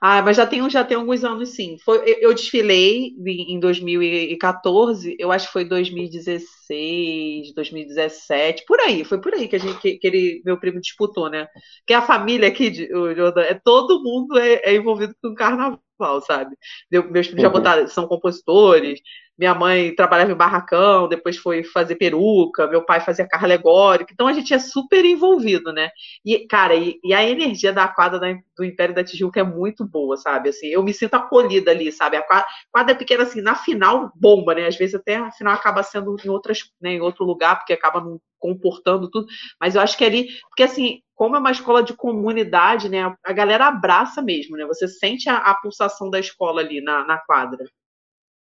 [0.01, 1.77] Ah, mas já tem, já tem alguns anos, sim.
[1.85, 9.35] Foi, eu, desfilei em 2014, eu acho que foi 2016, 2017, por aí, foi por
[9.35, 11.49] aí que, a gente, que, que ele, meu primo disputou, né?
[11.87, 15.81] Que a família aqui, de, o Jordan, é, todo mundo é, é envolvido com carnaval,
[16.27, 16.55] sabe?
[16.91, 17.55] meus primos já uhum.
[17.55, 19.01] botaram, são compositores,
[19.39, 24.27] minha mãe trabalhava em barracão, depois foi fazer peruca, meu pai fazia carro alegórico, então
[24.27, 25.91] a gente é super envolvido, né?
[26.25, 29.85] E, cara, e, e a energia da quadra da, do Império da Tijuca é muito
[29.85, 30.49] boa, sabe?
[30.49, 32.17] Assim, eu me sinto acolhida ali, sabe?
[32.17, 34.67] A quadra, quadra é pequena, assim, na final, bomba, né?
[34.67, 38.01] Às vezes até a final acaba sendo em, outras, né, em outro lugar, porque acaba
[38.01, 39.27] não comportando tudo,
[39.61, 43.15] mas eu acho que ali, porque assim, como é uma escola de comunidade, né?
[43.25, 44.65] A galera abraça mesmo, né?
[44.67, 47.67] Você sente a, a pulsação da escola ali na, na quadra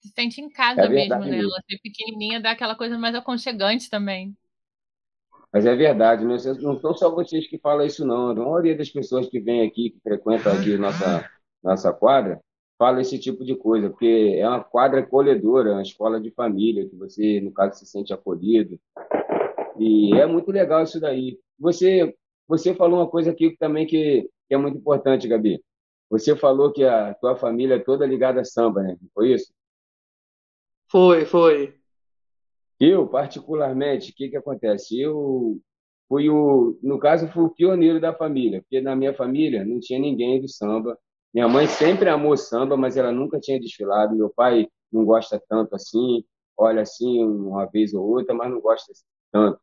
[0.04, 1.38] se sente em casa é mesmo, né?
[1.38, 4.36] Ela ser pequenininha dá aquela coisa mais aconchegante também.
[5.50, 8.30] Mas é verdade, não, não são só vocês que falam isso, não.
[8.30, 11.30] A maioria das pessoas que vem aqui, que frequentam aqui nossa,
[11.62, 12.40] nossa quadra,
[12.76, 16.96] fala esse tipo de coisa, porque é uma quadra acolhedora, uma escola de família, que
[16.96, 18.78] você, no caso, se sente acolhido.
[19.78, 21.38] E é muito legal isso daí.
[21.58, 22.14] Você,
[22.48, 25.62] você falou uma coisa aqui também que, que é muito importante, Gabi.
[26.10, 28.96] Você falou que a tua família é toda ligada a samba, né?
[29.14, 29.54] Foi isso?
[30.94, 31.74] Foi, foi.
[32.78, 34.96] Eu, particularmente, o que que acontece?
[35.00, 35.60] Eu
[36.08, 39.98] fui o, no caso, fui o pioneiro da família, porque na minha família não tinha
[39.98, 40.96] ninguém do samba.
[41.34, 44.14] Minha mãe sempre amou samba, mas ela nunca tinha desfilado.
[44.14, 46.24] Meu pai não gosta tanto assim,
[46.56, 48.92] olha assim uma vez ou outra, mas não gosta
[49.32, 49.58] tanto.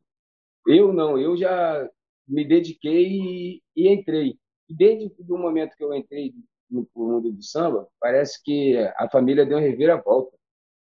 [0.67, 1.89] Eu não, eu já
[2.27, 4.37] me dediquei e, e entrei.
[4.69, 6.33] Desde o momento que eu entrei
[6.69, 10.40] no mundo do samba, parece que a família deu uma reviravolta.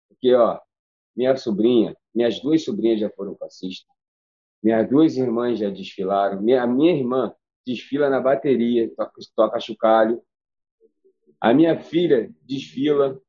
[0.09, 0.61] Porque, ó,
[1.14, 3.95] minha sobrinha, minhas duas sobrinhas já foram passistas,
[4.62, 7.35] minhas duas irmãs já desfilaram, minha, minha irmã
[7.66, 10.23] desfila na bateria, toca, toca chocalho,
[11.40, 13.21] a minha filha desfila,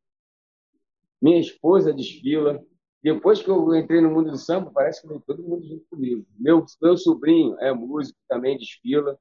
[1.21, 2.63] minha esposa desfila.
[3.03, 6.25] Depois que eu entrei no mundo do samba, parece que todo mundo junto comigo.
[6.37, 9.17] Meu, meu sobrinho é músico, também desfila.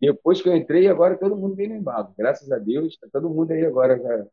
[0.00, 2.14] Depois que eu entrei, agora todo mundo vem no embalo.
[2.16, 4.26] Graças a Deus, está todo mundo aí agora já,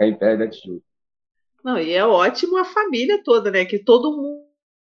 [0.00, 0.87] já em pé da Tijuca.
[1.64, 3.64] Não, e é ótimo a família toda, né?
[3.64, 4.16] Que todo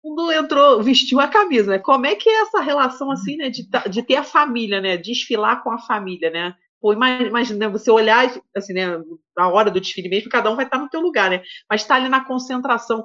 [0.03, 1.79] mundo entrou, vestiu a camisa, né?
[1.79, 3.49] Como é que é essa relação assim, né?
[3.49, 4.97] De, de ter a família, né?
[4.97, 6.55] Desfilar com a família, né?
[6.81, 9.01] Pô, imagina, você olhar, assim, né?
[9.37, 11.41] Na hora do desfile mesmo, cada um vai estar no teu lugar, né?
[11.69, 13.03] Mas estar tá ali na concentração.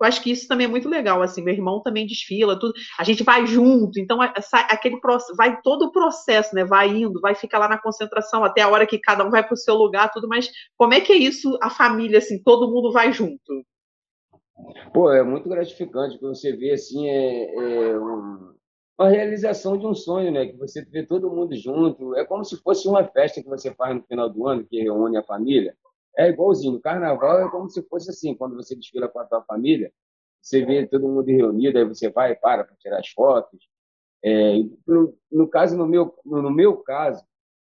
[0.00, 3.04] Eu acho que isso também é muito legal, assim, meu irmão também desfila, tudo, a
[3.04, 4.98] gente vai junto, então aquele
[5.36, 8.86] vai todo o processo, né, vai indo, vai ficar lá na concentração até a hora
[8.86, 11.58] que cada um vai para o seu lugar, tudo, mas como é que é isso,
[11.60, 13.64] a família, assim, todo mundo vai junto?
[14.92, 18.54] Pô, é muito gratificante, que você vê, assim, é, é um,
[18.98, 22.56] uma realização de um sonho, né, que você vê todo mundo junto, é como se
[22.62, 25.74] fosse uma festa que você faz no final do ano, que reúne a família,
[26.18, 26.80] é igualzinho.
[26.80, 29.92] Carnaval é como se fosse assim, quando você desfila com a tua família,
[30.42, 33.68] você vê todo mundo reunido, aí você vai e para para tirar as fotos.
[34.24, 37.24] É, no, no, caso, no meu, no meu caso,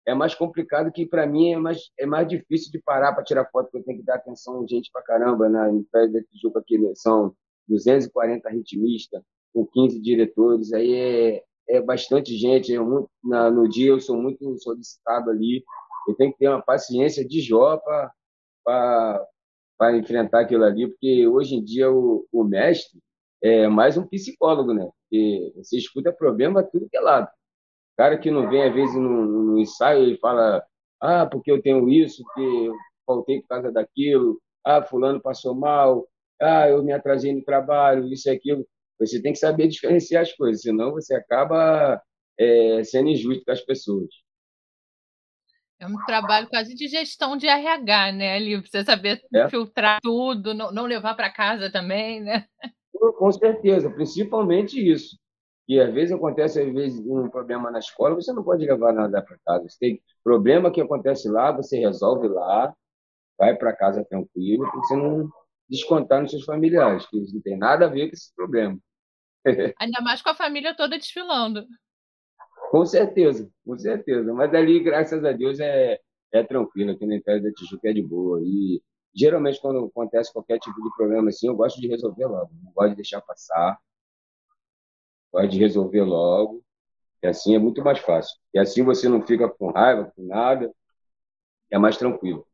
[0.06, 3.50] é mais complicado que para mim é mais, é mais difícil de parar para tirar
[3.50, 5.46] foto, porque eu tenho que dar atenção gente para caramba?
[5.70, 6.92] Em Pé da Tijuca aqui né?
[6.94, 7.34] são
[7.68, 13.90] 240 ritmistas, com 15 diretores, aí é, é bastante gente, é muito, na, no dia
[13.90, 15.62] eu sou muito solicitado ali,
[16.08, 18.11] eu tenho que ter uma paciência de Jó para
[19.96, 23.00] enfrentar aquilo ali, porque hoje em dia o, o mestre
[23.42, 24.88] é mais um psicólogo, né?
[25.02, 27.26] Porque você escuta problema tudo que é lado.
[27.26, 30.64] O cara que não vem, às vezes, no, no ensaio, ele fala,
[31.00, 32.74] ah, porque eu tenho isso, porque eu
[33.07, 36.07] faltei por causa daquilo, ah, fulano passou mal,
[36.40, 38.66] ah, eu me atrasei no trabalho, isso e aquilo.
[38.98, 42.00] Você tem que saber diferenciar as coisas, senão você acaba
[42.38, 44.09] é, sendo injusto com as pessoas.
[45.81, 48.35] É um trabalho quase de gestão de RH, né?
[48.35, 49.49] Ali, você saber é.
[49.49, 52.47] filtrar tudo, não, não levar para casa também, né?
[52.93, 55.17] Com certeza, principalmente isso.
[55.69, 59.23] E às vezes acontece às vezes um problema na escola, você não pode levar nada
[59.23, 59.69] para casa.
[59.69, 62.75] Você tem problema que acontece lá, você resolve lá,
[63.38, 65.31] vai para casa tranquilo, porque você não
[65.69, 68.79] descontar nos seus familiares, que eles não tem nada a ver com esse problema.
[69.79, 71.64] Ainda mais com a família toda desfilando.
[72.70, 74.33] Com certeza, com certeza.
[74.33, 75.98] Mas ali, graças a Deus, é,
[76.33, 76.92] é tranquilo.
[76.92, 78.40] Aqui na Império da Tijuca é de boa.
[78.42, 78.83] E
[79.14, 82.50] geralmente, quando acontece qualquer tipo de problema assim, eu gosto de resolver logo.
[82.62, 83.78] Não gosto de deixar passar.
[85.33, 86.62] Gosto de resolver logo.
[87.22, 88.38] E assim é muito mais fácil.
[88.54, 90.72] E assim você não fica com raiva, com nada.
[91.70, 92.47] É mais tranquilo.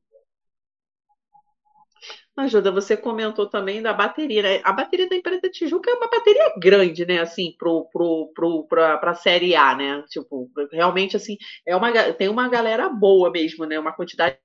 [2.36, 4.60] Ajuda, você comentou também da bateria, né?
[4.64, 7.20] A bateria da Empresa Tijuca é uma bateria grande, né?
[7.20, 10.02] Assim, pro, pro, pro, pra, série A, né?
[10.08, 13.78] Tipo, realmente, assim, é uma, tem uma galera boa mesmo, né?
[13.78, 14.36] Uma quantidade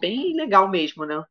[0.00, 1.22] bem legal mesmo, né?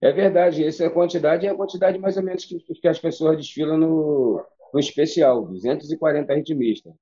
[0.00, 3.76] É verdade, essa quantidade é a quantidade mais ou menos que, que as pessoas desfilam
[3.76, 6.92] no, no especial, 240 ritmistas.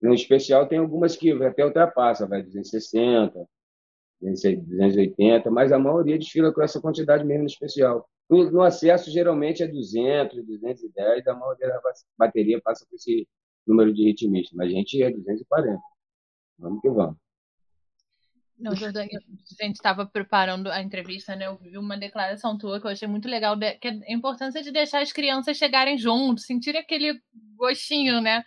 [0.00, 3.46] No especial tem algumas que até ultrapassa, vai 260,
[4.20, 8.08] 280, mas a maioria desfila com essa quantidade mesmo no especial.
[8.28, 11.80] No, acesso, geralmente é 200, 210, a maioria da
[12.18, 13.28] bateria passa por esse
[13.66, 15.78] número de ritmistas, mas a gente é 240.
[16.58, 17.16] Vamos que vamos.
[18.56, 21.46] Não, Jordânia, a gente estava preparando a entrevista, né?
[21.46, 24.70] Eu vi uma declaração tua que eu achei muito legal, que é a importância de
[24.70, 27.20] deixar as crianças chegarem juntos, sentir aquele
[27.56, 28.44] gostinho, né?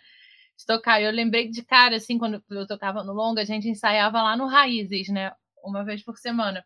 [0.56, 1.00] De tocar.
[1.02, 4.46] Eu lembrei de cara, assim, quando eu tocava no longa, a gente ensaiava lá no
[4.46, 5.30] Raízes, né?
[5.64, 6.64] Uma vez por semana.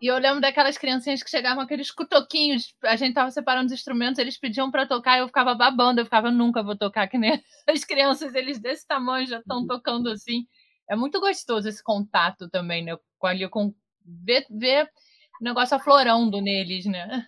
[0.00, 4.18] E eu lembro daquelas criancinhas que chegavam aqueles cutoquinhos, a gente tava separando os instrumentos,
[4.18, 7.42] eles pediam para tocar e eu ficava babando, eu ficava, nunca vou tocar que nem
[7.66, 10.46] as crianças, eles desse tamanho já estão tocando assim.
[10.88, 12.96] É muito gostoso esse contato também, né?
[13.18, 14.88] Com ali, com ver, ver
[15.40, 17.26] o negócio aflorando neles, né?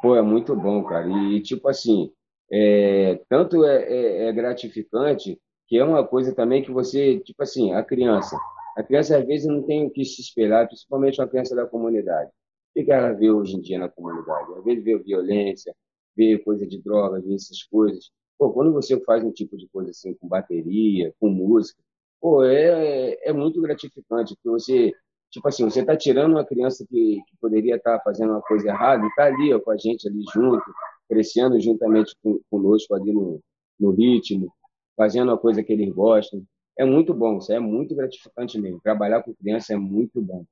[0.00, 1.08] Pô, é muito bom, cara.
[1.08, 2.10] E, tipo assim,
[2.50, 7.72] é, tanto é, é, é gratificante que é uma coisa também que você, tipo assim,
[7.72, 8.38] a criança,
[8.76, 12.30] a criança, às vezes, não tem o que se esperar, principalmente uma criança da comunidade.
[12.76, 14.52] O que ela vê hoje em dia na comunidade?
[14.52, 15.74] Às vezes vê violência,
[16.14, 18.10] vê coisa de drogas, vê essas coisas.
[18.38, 21.80] Pô, quando você faz um tipo de coisa assim, com bateria, com música,
[22.20, 24.92] pô, é, é muito gratificante, porque você,
[25.30, 28.68] tipo assim, você está tirando uma criança que, que poderia estar tá fazendo uma coisa
[28.68, 30.64] errada e está ali ó, com a gente ali junto,
[31.08, 33.40] crescendo juntamente com, conosco ali no,
[33.80, 34.52] no ritmo,
[34.94, 36.44] fazendo uma coisa que eles gostam
[36.78, 38.80] é muito bom, isso é muito gratificante mesmo.
[38.80, 40.44] Trabalhar com criança é muito bom.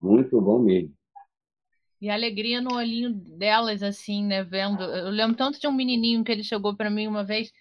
[0.00, 0.94] Muito bom mesmo.
[2.00, 4.42] E a alegria no olhinho delas, assim, né?
[4.42, 4.82] Vendo.
[4.82, 7.52] Eu lembro tanto de um menininho que ele chegou para mim uma vez.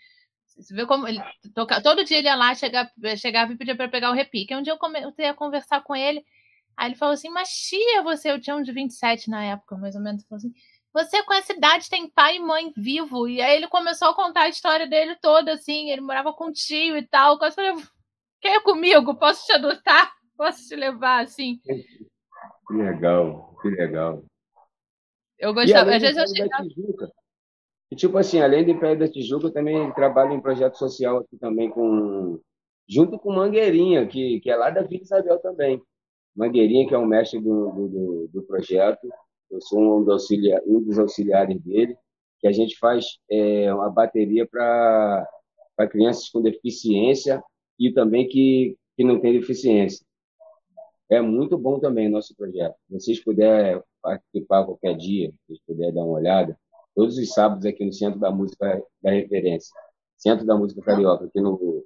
[0.58, 1.22] Você vê como ele
[1.54, 1.82] toca...
[1.82, 4.56] todo dia ele ia lá, chegava, chegava e pedia para pegar o repique.
[4.56, 6.26] Um dia eu comecei a conversar com ele.
[6.76, 9.96] Aí ele falou assim: Mas tia, você, eu tinha um de 27 na época, mais
[9.96, 10.22] ou menos.
[10.22, 10.54] Ele falou assim:
[10.94, 13.28] você com essa idade tem pai e mãe vivo.
[13.28, 15.90] E aí ele começou a contar a história dele toda, assim.
[15.90, 17.40] Ele morava com tio e tal.
[17.42, 17.74] Eu falei,
[18.42, 19.16] quer ir comigo?
[19.16, 20.12] Posso te adotar?
[20.36, 21.60] Posso te levar, assim?
[21.64, 24.24] Que legal, que legal.
[25.38, 25.96] Eu gostava.
[25.96, 26.66] Às vezes eu chegava...
[27.92, 31.38] E, tipo assim, além de Pé da Tijuca, eu também trabalho em projeto social aqui
[31.38, 32.40] também com...
[32.90, 35.82] Junto com Mangueirinha, que, que é lá da Vila Isabel também.
[36.36, 39.08] Mangueirinha, que é o mestre do, do, do projeto
[39.52, 41.96] eu sou um dos, auxiliares, um dos auxiliares dele,
[42.40, 45.28] que a gente faz é, uma bateria para
[45.90, 47.44] crianças com deficiência
[47.78, 50.06] e também que, que não tem deficiência.
[51.10, 52.76] É muito bom também o nosso projeto.
[52.88, 56.58] Se vocês puderem participar qualquer dia, se vocês puderem dar uma olhada,
[56.96, 59.74] todos os sábados aqui no Centro da Música da Referência,
[60.18, 61.86] Centro da Música Carioca, aqui no,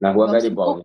[0.00, 0.82] na Rua Garibaldi.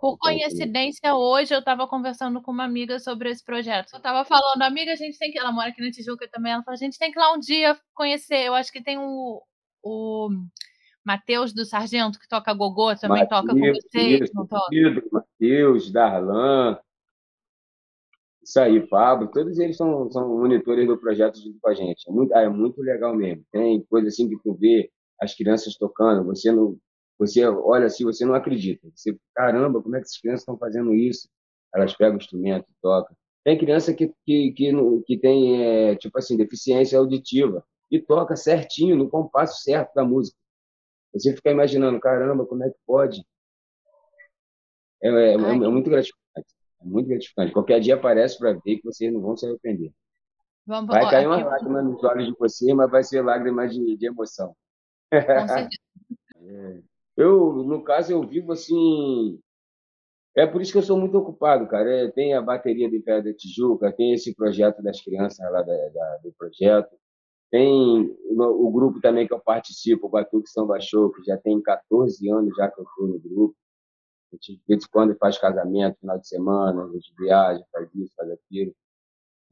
[0.00, 3.92] Por coincidência, hoje eu estava conversando com uma amiga sobre esse projeto.
[3.92, 5.38] Eu estava falando, amiga, a gente tem que.
[5.38, 6.52] Ela mora aqui na Tijuca também.
[6.52, 8.46] Ela falou, a gente tem que ir lá um dia conhecer.
[8.46, 9.42] Eu acho que tem o,
[9.82, 10.28] o
[11.04, 14.68] Matheus do Sargento, que toca gogô, também Mateus, toca com vocês, isso, não toca?
[15.12, 16.78] Matheus, Darlan,
[18.44, 22.08] isso aí, Pablo, todos eles são, são monitores do projeto junto com a gente.
[22.08, 23.42] É muito, ah, é muito legal mesmo.
[23.50, 26.76] Tem coisa assim que tu vê as crianças tocando, você não,
[27.18, 28.88] você olha assim, você não acredita.
[28.94, 31.28] Você, caramba, como é que essas crianças estão fazendo isso?
[31.74, 33.16] Elas pegam o instrumento tocam.
[33.44, 34.72] Tem criança que, que, que,
[35.06, 40.36] que tem, é, tipo assim, deficiência auditiva e toca certinho, no compasso certo da música.
[41.12, 43.24] Você fica imaginando, caramba, como é que pode?
[45.02, 46.48] É, é, é, é muito gratificante.
[46.80, 47.52] É muito gratificante.
[47.52, 49.92] Qualquer dia aparece para ver que vocês não vão se arrepender.
[50.66, 54.06] Vamos, vai cair uma lágrima nos olhos de você, mas vai ser lágrima de, de
[54.06, 54.56] emoção.
[55.10, 56.93] Com certeza.
[57.16, 59.40] Eu, no caso, eu vivo assim.
[60.36, 61.88] É por isso que eu sou muito ocupado, cara.
[61.88, 65.88] É, tem a bateria do Império da Tijuca, tem esse projeto das crianças lá da,
[65.90, 66.96] da, do projeto.
[67.50, 67.70] Tem
[68.30, 72.28] o, o, grupo também que eu participo, o Batuque Samba Show, que já tem 14
[72.28, 73.54] anos já que eu estou no grupo.
[74.32, 77.88] A gente, de vez em quando, faz casamento, final de semana, a gente viaja, faz
[77.94, 78.74] isso, faz aquilo.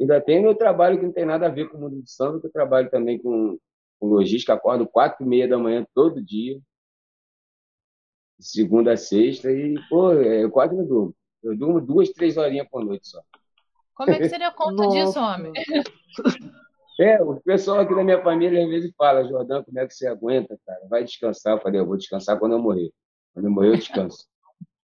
[0.01, 2.41] Ainda tem meu trabalho que não tem nada a ver com o mundo do samba,
[2.41, 3.57] que eu trabalho também com,
[4.01, 6.61] com logística, acordo quatro e meia da manhã todo dia,
[8.39, 11.15] segunda a sexta, e, pô, eu quase não durmo.
[11.43, 13.21] Eu durmo duas, três horinhas por noite só.
[13.95, 15.53] Como é que seria a conta disso, homem?
[17.01, 20.07] É, o pessoal aqui da minha família às vezes fala, Jordão, como é que você
[20.07, 20.81] aguenta, cara?
[20.89, 21.55] Vai descansar.
[21.55, 22.93] Eu falei, eu vou descansar quando eu morrer.
[23.33, 24.27] Quando eu morrer, eu descanso.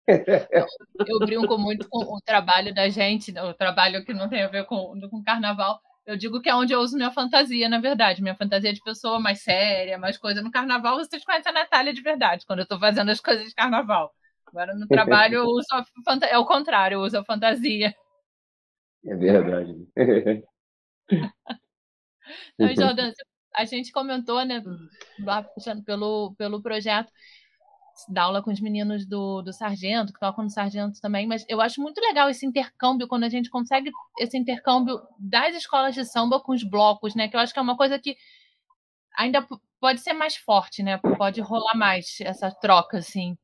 [0.07, 4.47] Eu, eu brinco muito com o trabalho da gente, o trabalho que não tem a
[4.47, 5.79] ver com, com carnaval.
[6.05, 8.21] Eu digo que é onde eu uso minha fantasia, na verdade.
[8.21, 10.41] Minha fantasia de pessoa mais séria, mais coisa.
[10.41, 13.55] No carnaval, vocês conhecem a Natália de verdade, quando eu estou fazendo as coisas de
[13.55, 14.13] carnaval.
[14.45, 16.25] Agora, no trabalho, eu uso a fanta...
[16.27, 17.93] é o contrário, eu uso a fantasia.
[19.03, 19.75] É verdade.
[22.57, 23.11] Então, Jordan,
[23.53, 24.63] a gente comentou, né,
[25.19, 27.11] lá puxando pelo, pelo projeto,
[28.09, 31.61] da aula com os meninos do, do Sargento, que tocam no Sargento também, mas eu
[31.61, 36.39] acho muito legal esse intercâmbio, quando a gente consegue esse intercâmbio das escolas de samba
[36.39, 37.27] com os blocos, né?
[37.27, 38.15] Que eu acho que é uma coisa que
[39.17, 39.45] ainda
[39.79, 40.97] pode ser mais forte, né?
[41.17, 43.37] Pode rolar mais essa troca, assim.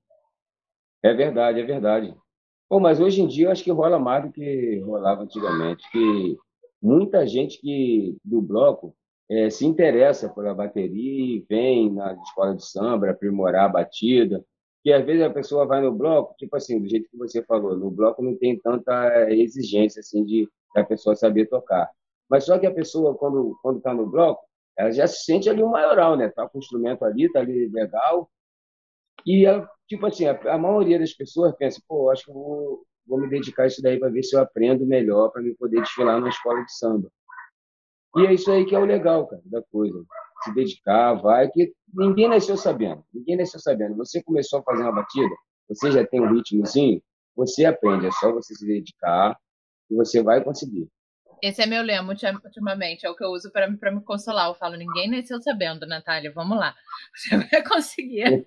[1.03, 2.15] É verdade, é verdade.
[2.69, 6.37] Pô, mas hoje em dia eu acho que rola mais do que rolava antigamente, que
[6.81, 8.95] muita gente que do bloco
[9.32, 14.44] é, se interessa pela bateria e vem na escola de samba aprimorar a batida.
[14.84, 17.78] E às vezes a pessoa vai no bloco, tipo assim, do jeito que você falou,
[17.78, 21.89] no bloco não tem tanta exigência assim de a pessoa saber tocar.
[22.30, 24.44] Mas só que a pessoa quando quando está no bloco,
[24.78, 26.30] ela já se sente ali um maioral, né?
[26.30, 28.30] Tá com o instrumento ali, tá ali legal.
[29.26, 33.20] E ela, tipo assim, a, a maioria das pessoas pensa, pô, acho que vou vou
[33.20, 36.20] me dedicar a isso daí para ver se eu aprendo melhor para me poder desfilar
[36.22, 37.10] na escola de samba.
[38.17, 40.04] E é isso aí que é o legal, cara, da coisa.
[40.43, 43.04] Se dedicar, vai, que ninguém nasceu sabendo.
[43.13, 43.95] Ninguém nasceu sabendo.
[43.97, 45.34] Você começou a fazer uma batida,
[45.69, 47.02] você já tem um ritmozinho,
[47.36, 48.08] você aprende.
[48.08, 49.38] É só você se dedicar
[49.89, 50.88] e você vai conseguir.
[51.41, 52.13] Esse é meu lema
[52.45, 54.47] ultimamente, é o que eu uso para me consolar.
[54.47, 56.76] Eu falo, ninguém nasceu sabendo, Natália, vamos lá.
[57.15, 58.43] Você vai conseguir.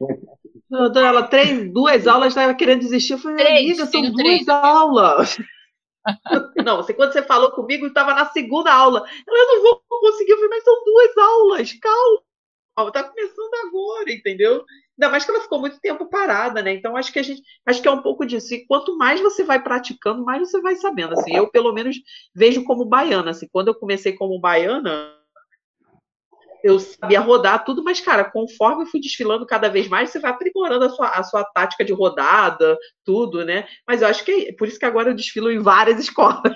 [0.70, 3.14] Doutora, ela três, duas aulas, estava querendo desistir.
[3.14, 4.48] Eu falei, três, amiga, são duas três.
[4.48, 5.36] aulas.
[6.64, 9.04] não, você, quando você falou comigo, estava na segunda aula.
[9.26, 10.32] Eu não vou conseguir.
[10.32, 12.88] Eu falei, mas são duas aulas, calma.
[12.88, 14.64] Está começando agora, entendeu?
[14.98, 16.74] Ainda mais que ela ficou muito tempo parada, né?
[16.74, 18.52] Então acho que a gente, acho que é um pouco disso.
[18.52, 21.14] E quanto mais você vai praticando, mais você vai sabendo.
[21.14, 21.96] Assim, eu pelo menos
[22.34, 23.30] vejo como baiana.
[23.30, 25.12] Assim, quando eu comecei como baiana,
[26.64, 30.30] eu sabia rodar tudo, mas cara, conforme eu fui desfilando cada vez mais, você vai
[30.30, 33.68] aprimorando a sua, a sua tática de rodada, tudo, né?
[33.86, 36.54] Mas eu acho que é por isso que agora eu desfilo em várias escolas,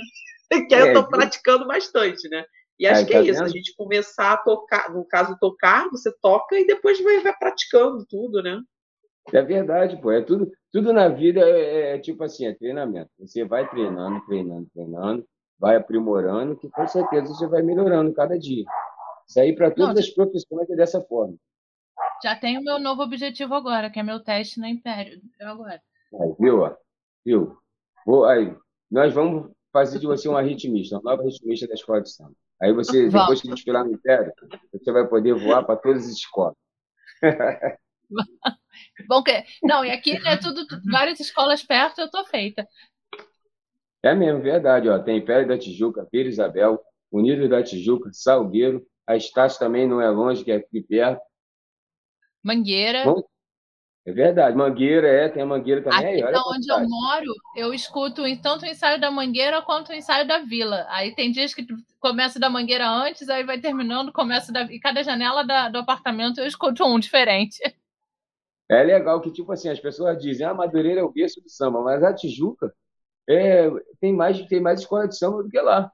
[0.66, 2.42] que é, eu estou praticando bastante, né?
[2.80, 6.58] E acho que é isso, a gente começar a tocar, no caso, tocar, você toca
[6.58, 8.58] e depois vai, vai praticando tudo, né?
[9.30, 10.10] É verdade, pô.
[10.10, 13.10] É tudo, tudo na vida é, é, tipo assim, é treinamento.
[13.18, 15.26] Você vai treinando, treinando, treinando,
[15.58, 18.64] vai aprimorando, que com certeza você vai melhorando cada dia.
[19.28, 21.36] Isso aí para todas Não, as profissões é dessa forma.
[22.22, 25.20] Já tenho o meu novo objetivo agora, que é meu teste na Império.
[25.40, 25.82] Agora.
[26.20, 26.76] Aí, viu?
[27.24, 27.58] Viu?
[28.06, 28.56] Vou, aí,
[28.90, 32.32] nós vamos fazer de você uma ritmista, uma nova ritmista da escola de samba.
[32.60, 33.18] Aí você, Volta.
[33.18, 34.32] depois que desfilar no Império,
[34.72, 36.56] você vai poder voar para todas as escolas.
[39.06, 42.66] Bom que não, e aqui né, tudo, várias escolas perto, eu tô feita.
[44.02, 44.98] É mesmo, verdade, ó.
[44.98, 46.80] Tem Império da Tijuca, Vila Isabel,
[47.12, 51.22] Unidos da Tijuca, Salgueiro, a Estácio também não é longe, que é aqui perto.
[52.44, 53.04] Mangueira.
[53.04, 53.22] Bom,
[54.06, 56.22] é verdade, Mangueira, é, tem a Mangueira também.
[56.22, 60.28] Aqui aí, onde eu moro, eu escuto tanto o ensaio da Mangueira quanto o ensaio
[60.28, 60.86] da Vila.
[60.90, 61.66] Aí tem dias que
[61.98, 64.62] começa da Mangueira antes, aí vai terminando, começa da...
[64.64, 67.58] E cada janela da, do apartamento eu escuto um diferente.
[68.70, 71.80] É legal que, tipo assim, as pessoas dizem, ah, Madureira é o berço do samba,
[71.80, 72.70] mas a Tijuca
[73.26, 73.66] é,
[73.98, 75.90] tem, mais, tem mais escola de samba do que lá.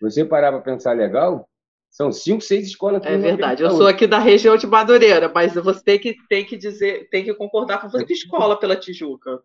[0.00, 1.48] Você parar para pensar legal,
[1.94, 3.00] são cinco, seis escolas.
[3.06, 3.62] É verdade.
[3.62, 7.22] Eu sou aqui da região de Madureira, mas você tem que, tem que dizer, tem
[7.22, 9.40] que concordar com você que escola pela Tijuca.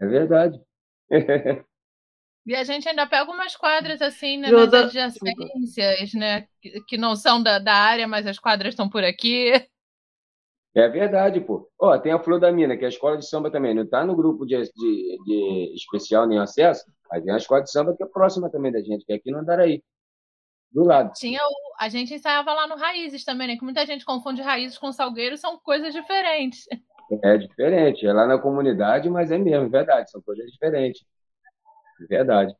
[0.00, 0.58] É verdade.
[2.46, 6.46] E a gente ainda pega umas quadras assim, né, nas adjacências, né,
[6.88, 9.52] que, não são da, da área, mas as quadras estão por aqui.
[10.74, 11.70] É verdade, pô.
[11.78, 13.74] Ó, tem a Flor da Mina, que é a escola de samba também.
[13.74, 17.70] Não está no grupo de, de, de, especial nem acesso, mas tem a escola de
[17.70, 19.82] samba que é próxima também da gente, que é aqui no Andaraí.
[20.72, 21.12] Do lado.
[21.14, 23.56] Tinha o, a gente ensaiava lá no Raízes também, né?
[23.56, 26.66] Que muita gente confunde Raízes com Salgueiro, são coisas diferentes.
[27.24, 31.02] É diferente, é lá na comunidade, mas é mesmo, é verdade, são coisas diferentes.
[32.02, 32.54] É verdade.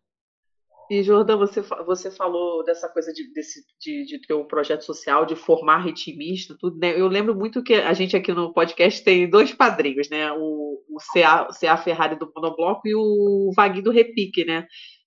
[0.91, 5.25] E, Jordão, você, você falou dessa coisa de, desse, de, de ter um projeto social,
[5.25, 7.01] de formar ritmista, tudo, né?
[7.01, 10.33] Eu lembro muito que a gente aqui no podcast tem dois padrinhos, né?
[10.33, 14.67] O, o CA, o CA Ferrari do Monobloco e o Vaguinho do Repique, né?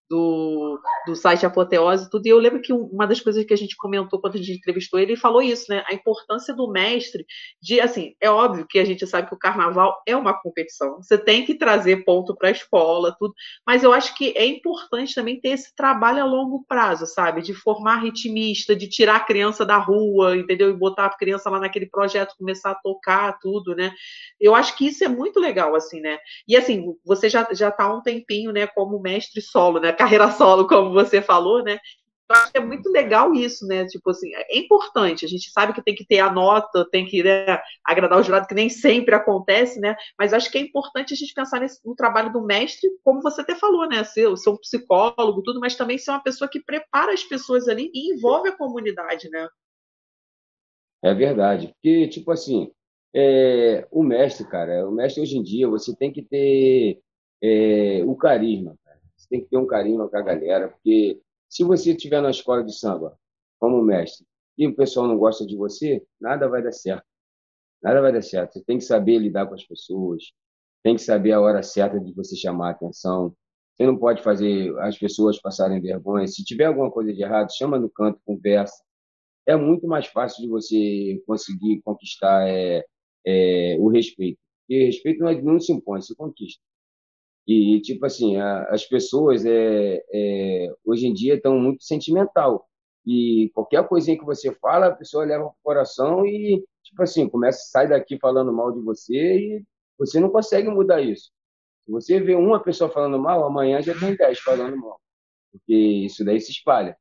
[0.10, 2.26] Do, do site Apoteose tudo.
[2.26, 4.99] E eu lembro que uma das coisas que a gente comentou quando a gente entrevistou
[4.99, 5.84] ele, ele falou isso, né?
[5.88, 7.26] A importância do mestre
[7.62, 10.97] de, assim, é óbvio que a gente sabe que o carnaval é uma competição.
[11.01, 13.34] Você tem que trazer ponto para a escola, tudo.
[13.66, 17.41] Mas eu acho que é importante também ter esse trabalho a longo prazo, sabe?
[17.41, 20.70] De formar ritmista, de tirar a criança da rua, entendeu?
[20.70, 23.93] E botar a criança lá naquele projeto, começar a tocar, tudo, né?
[24.39, 26.18] Eu acho que isso é muito legal, assim, né?
[26.47, 29.93] E assim, você já, já tá há um tempinho, né, como mestre solo, né?
[29.94, 31.78] Carreira solo, como você falou, né?
[32.30, 33.86] Eu acho que é muito legal isso, né?
[33.86, 35.26] Tipo assim, é importante.
[35.26, 38.48] A gente sabe que tem que ter a nota, tem que né, agradar o jurado,
[38.48, 39.96] que nem sempre acontece, né?
[40.18, 43.41] Mas acho que é importante a gente pensar nesse, no trabalho do mestre, como você
[43.41, 44.04] até falou, né?
[44.04, 47.91] Ser, ser um psicólogo, tudo, mas também ser uma pessoa que prepara as pessoas ali
[47.94, 49.48] e envolve a comunidade, né?
[51.04, 51.68] É verdade.
[51.68, 52.72] Porque, tipo assim,
[53.14, 57.00] é, o mestre, cara, o mestre hoje em dia, você tem que ter
[57.41, 58.78] é, o carisma
[59.28, 62.78] tem que ter um carinho com a galera, porque se você estiver na escola de
[62.78, 63.17] samba
[63.59, 64.26] como mestre
[64.57, 67.05] e o pessoal não gosta de você, nada vai dar certo.
[67.82, 68.53] Nada vai dar certo.
[68.53, 70.24] Você tem que saber lidar com as pessoas,
[70.84, 73.36] tem que saber a hora certa de você chamar a atenção.
[73.76, 76.28] Você não pode fazer as pessoas passarem vergonha.
[76.28, 78.84] Se tiver alguma coisa de errado, chama no canto, conversa.
[79.45, 82.86] É muito mais fácil de você conseguir conquistar é,
[83.26, 84.39] é, o respeito.
[84.61, 86.61] Porque respeito não, é, não se impõe, se conquista.
[87.48, 92.68] E, tipo assim, a, as pessoas é, é, hoje em dia estão muito sentimental.
[93.06, 97.60] E qualquer coisinha que você fala, a pessoa leva pro coração e, tipo assim, começa,
[97.70, 99.64] sai daqui falando mal de você e
[99.98, 101.32] você não consegue mudar isso.
[101.86, 105.00] Se você vê uma pessoa falando mal, amanhã já tem dez falando mal.
[105.52, 106.98] Porque isso daí se espalha.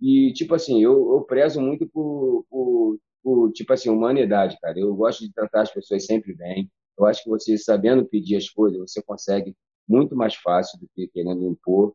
[0.00, 4.78] E, tipo assim, eu, eu prezo muito por, por, por, tipo assim, humanidade, cara.
[4.78, 6.70] Eu gosto de tratar as pessoas sempre bem.
[6.98, 9.54] Eu acho que você, sabendo pedir as coisas, você consegue
[9.88, 11.94] muito mais fácil do que querendo impor.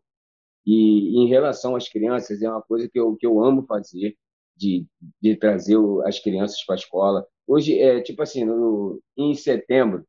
[0.65, 4.15] E em relação às crianças, é uma coisa que eu, que eu amo fazer,
[4.55, 4.85] de,
[5.19, 7.25] de trazer as crianças para a escola.
[7.47, 10.05] Hoje, é tipo assim, no, em setembro,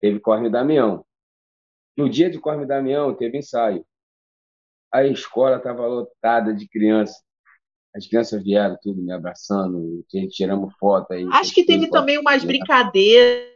[0.00, 1.04] teve Corme Damião.
[1.96, 3.84] No dia de Corme Damião, teve ensaio.
[4.92, 7.16] A escola estava lotada de crianças.
[7.94, 11.12] As crianças vieram tudo me abraçando, tiramos foto.
[11.12, 13.55] Aí, Acho que teve também umas brincadeiras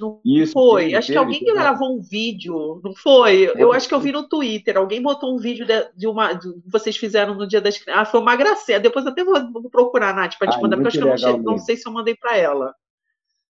[0.00, 0.94] não Isso, foi?
[0.94, 3.52] Acho que alguém que gravou um vídeo, não foi?
[3.56, 6.48] Eu acho que eu vi no Twitter, alguém botou um vídeo de, de uma que
[6.66, 8.02] vocês fizeram no Dia das Crianças.
[8.02, 8.80] Ah, foi uma gracinha.
[8.80, 11.52] Depois até vou, vou procurar, Nath, para te ah, mandar, porque acho que eu não,
[11.52, 12.74] não, sei se eu mandei para ela.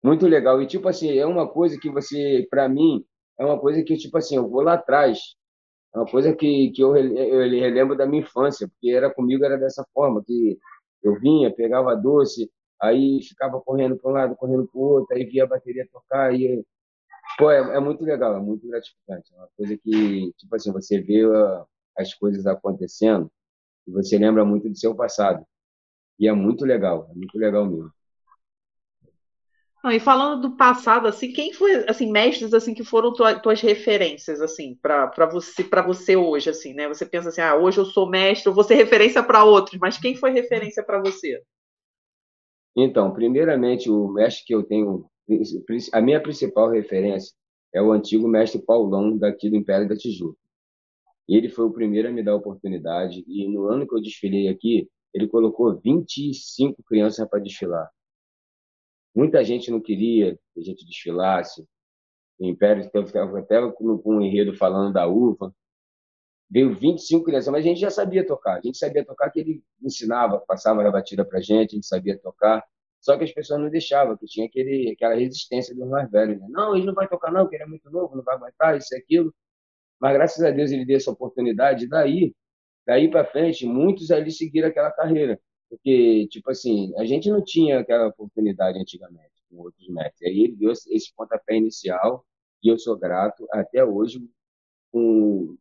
[0.03, 0.61] Muito legal.
[0.61, 3.03] E, tipo assim, é uma coisa que você, para mim,
[3.39, 5.19] é uma coisa que, tipo assim, eu vou lá atrás.
[5.95, 9.57] É uma coisa que, que eu, eu relembro da minha infância, porque era comigo, era
[9.57, 10.57] dessa forma, que
[11.03, 12.49] eu vinha, pegava doce,
[12.83, 16.33] aí ficava correndo para um lado, correndo para o outro, aí via a bateria tocar
[16.35, 16.63] e
[17.37, 20.99] pô, é, é, muito legal, é muito gratificante, é uma coisa que tipo assim você
[21.01, 21.65] vê uh,
[21.97, 23.31] as coisas acontecendo
[23.87, 25.45] e você lembra muito do seu passado
[26.19, 27.91] e é muito legal, é muito legal mesmo.
[29.85, 34.39] E falando do passado, assim, quem foi, assim, mestres, assim, que foram tua, tuas referências,
[34.39, 36.87] assim, para você, para você hoje, assim, né?
[36.87, 39.97] Você pensa assim, ah, hoje eu sou mestre, eu vou ser referência para outros, mas
[39.97, 41.43] quem foi referência para você?
[42.75, 45.05] Então, primeiramente, o mestre que eu tenho,
[45.91, 47.35] a minha principal referência
[47.73, 50.39] é o antigo mestre Paulão, daqui do Império da Tijuca.
[51.27, 54.47] Ele foi o primeiro a me dar a oportunidade, e no ano que eu desfilei
[54.47, 57.89] aqui, ele colocou 25 crianças para desfilar.
[59.15, 61.65] Muita gente não queria que a gente desfilasse.
[62.39, 65.53] O Império estava até com um enredo falando da uva.
[66.53, 68.59] Veio 25 crianças, mas a gente já sabia tocar.
[68.59, 72.15] A gente sabia tocar que ele ensinava, passava a batida para gente, a gente sabia
[72.19, 72.63] tocar.
[73.01, 76.39] Só que as pessoas não deixavam, que tinha aquele, aquela resistência dos mais velhos.
[76.39, 76.47] Né?
[76.51, 78.93] Não, ele não vai tocar não, porque ele é muito novo, não vai aguentar, isso
[78.93, 79.33] e aquilo.
[79.99, 81.87] Mas graças a Deus ele deu essa oportunidade.
[81.87, 82.35] Daí,
[82.85, 85.39] daí para frente, muitos ali seguiram aquela carreira.
[85.69, 90.29] Porque, tipo assim, a gente não tinha aquela oportunidade antigamente com outros mestres.
[90.29, 92.23] Aí ele deu esse pontapé inicial
[92.63, 94.19] e eu sou grato até hoje
[94.91, 95.57] com,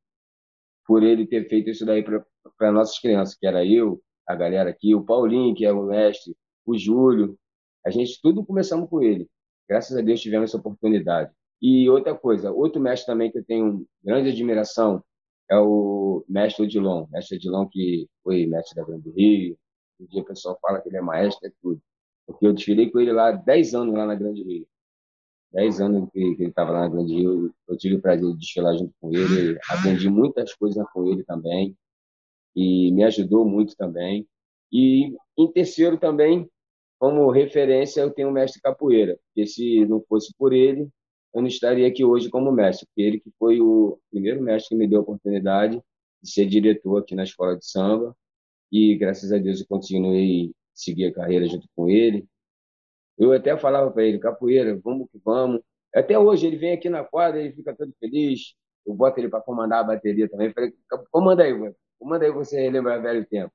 [0.87, 4.95] por ele ter feito isso daí para nossas crianças, que era eu, a galera aqui,
[4.95, 7.39] o Paulinho, que é o mestre, o Júlio.
[7.85, 9.29] A gente tudo começamos com ele.
[9.69, 11.33] Graças a Deus tivemos essa oportunidade.
[11.61, 15.03] E outra coisa, outro mestre também que eu tenho grande admiração
[15.51, 17.07] é o mestre Odilon.
[17.11, 19.57] Mestre Odilon que foi mestre da Grande Rio.
[20.01, 21.81] Um dia o pessoal fala que ele é maestro, é tudo.
[22.27, 24.67] Porque eu desfilei com ele lá 10 anos lá na Grande Rio.
[25.53, 28.39] 10 anos que, que ele estava lá na Grande Rio, eu tive o prazer de
[28.39, 29.59] desfilar junto com ele.
[29.69, 31.77] Aprendi muitas coisas com ele também.
[32.57, 34.27] E me ajudou muito também.
[34.73, 36.49] E em terceiro também,
[36.99, 40.89] como referência, eu tenho o mestre Capoeira, porque se não fosse por ele,
[41.35, 44.77] eu não estaria aqui hoje como mestre, porque ele que foi o primeiro mestre que
[44.77, 45.83] me deu a oportunidade
[46.23, 48.17] de ser diretor aqui na escola de samba,
[48.71, 52.27] e graças a Deus eu continuei seguir a carreira junto com ele.
[53.23, 55.61] Eu até falava para ele, Capoeira, vamos que vamos.
[55.95, 58.55] Até hoje ele vem aqui na quadra, ele fica todo feliz,
[58.85, 60.53] eu boto ele para comandar a bateria também.
[60.53, 60.73] falei,
[61.09, 61.53] comanda aí,
[62.01, 63.53] comanda aí você lembrar velho tempo.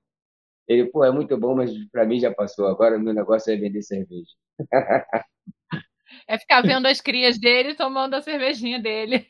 [0.69, 2.67] Ele, pô, é muito bom, mas para mim já passou.
[2.67, 4.31] Agora o meu negócio é vender cerveja.
[6.25, 9.27] É ficar vendo as crias dele tomando a cervejinha dele.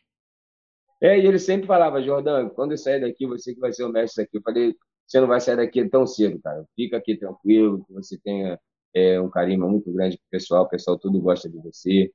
[1.02, 3.92] É, e ele sempre falava, Jordão, quando eu sair daqui, você que vai ser o
[3.92, 4.38] mestre aqui.
[4.38, 4.76] Eu falei,
[5.06, 6.64] você não vai sair daqui tão cedo, cara.
[6.76, 8.60] Fica aqui tranquilo, que você tenha
[8.94, 12.12] é, um carinho muito grande com o pessoal, o pessoal tudo gosta de você.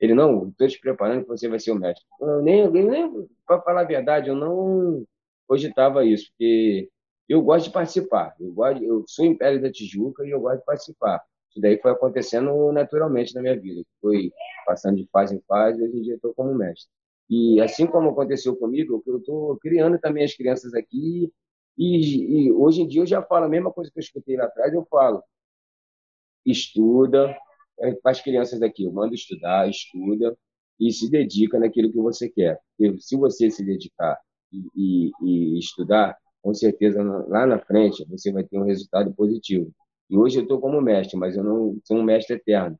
[0.00, 2.04] Ele, não, estou te preparando que você vai ser o mestre.
[2.20, 5.04] Eu nem, nem para falar a verdade, eu não
[5.46, 6.88] cogitava isso, porque
[7.28, 8.34] eu gosto de participar.
[8.40, 11.22] Eu, gosto, eu sou Império da Tijuca e eu gosto de participar.
[11.50, 13.82] Isso daí foi acontecendo naturalmente na minha vida.
[14.00, 14.32] Foi
[14.66, 16.90] passando de fase em fase, hoje em dia estou como mestre.
[17.30, 21.32] E assim como aconteceu comigo, eu estou criando também as crianças aqui.
[21.78, 24.44] E, e, hoje em dia eu já falo a mesma coisa que eu escutei lá
[24.44, 25.22] atrás, eu falo.
[26.44, 27.36] Estuda,
[27.80, 30.36] é, para as crianças aqui, eu mando estudar, estuda
[30.78, 32.60] e se dedica naquilo que você quer.
[32.76, 34.18] Porque se você se dedicar
[34.52, 39.72] e, e, e estudar, com certeza lá na frente você vai ter um resultado positivo.
[40.10, 42.78] E hoje eu estou como mestre, mas eu não sou um mestre eterno.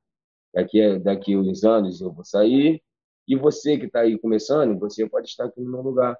[0.52, 2.82] Daqui, daqui uns anos eu vou sair
[3.26, 6.16] e você que está aí começando, você pode estar aqui no meu lugar.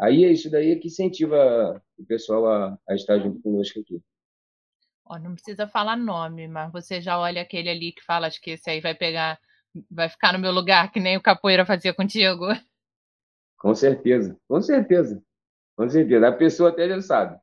[0.00, 4.00] Aí é isso daí que incentiva o pessoal a, a estar junto conosco aqui.
[5.04, 8.52] Ó, não precisa falar nome, mas você já olha aquele ali que fala, acho que
[8.52, 9.38] esse aí vai pegar,
[9.90, 12.46] vai ficar no meu lugar, que nem o capoeira fazia contigo.
[13.58, 15.22] Com certeza, com certeza.
[15.76, 16.28] Com certeza.
[16.28, 17.38] A pessoa até já sabe.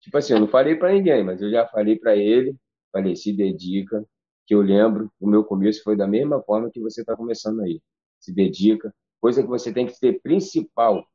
[0.00, 2.56] Tipo assim, eu não falei para ninguém, mas eu já falei para ele,
[2.92, 4.04] falei, se dedica,
[4.46, 7.80] que eu lembro, o meu começo foi da mesma forma que você está começando aí.
[8.20, 8.94] Se dedica.
[9.20, 11.06] Coisa que você tem que ter principal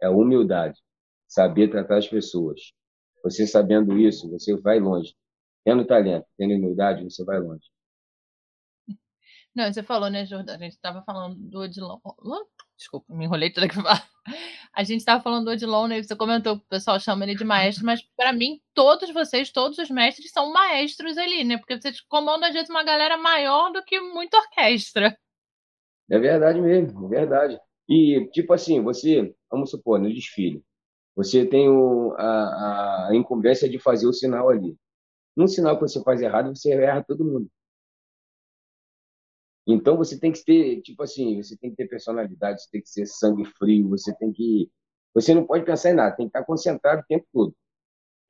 [0.00, 0.80] é a humildade.
[1.28, 2.72] Saber tratar as pessoas.
[3.22, 5.14] Você sabendo isso, você vai longe.
[5.64, 7.64] Tendo talento, tendo humildade, você vai longe.
[9.54, 10.54] Não, você falou, né, Jordão?
[10.54, 11.98] A gente estava falando do Odilon.
[12.76, 13.74] Desculpa, me enrolei toda que.
[14.74, 16.02] A gente estava falando do Odilon, né?
[16.02, 19.76] Você comentou que o pessoal chama ele de maestro, mas para mim, todos vocês, todos
[19.76, 21.58] os mestres, são maestros ali, né?
[21.58, 25.14] Porque vocês comandam, às vezes, uma galera maior do que muita orquestra.
[26.10, 27.60] É verdade mesmo, é verdade.
[27.86, 30.64] E, tipo assim, você, vamos supor, no desfile,
[31.14, 34.76] você tem o, a, a incumbência de fazer o sinal ali.
[35.36, 37.48] Num sinal que você faz errado, você erra todo mundo.
[39.66, 42.88] Então você tem que ter, tipo assim, você tem que ter personalidade, você tem que
[42.88, 44.70] ser sangue frio, você tem que.
[45.14, 47.54] Você não pode pensar em nada, tem que estar concentrado o tempo todo.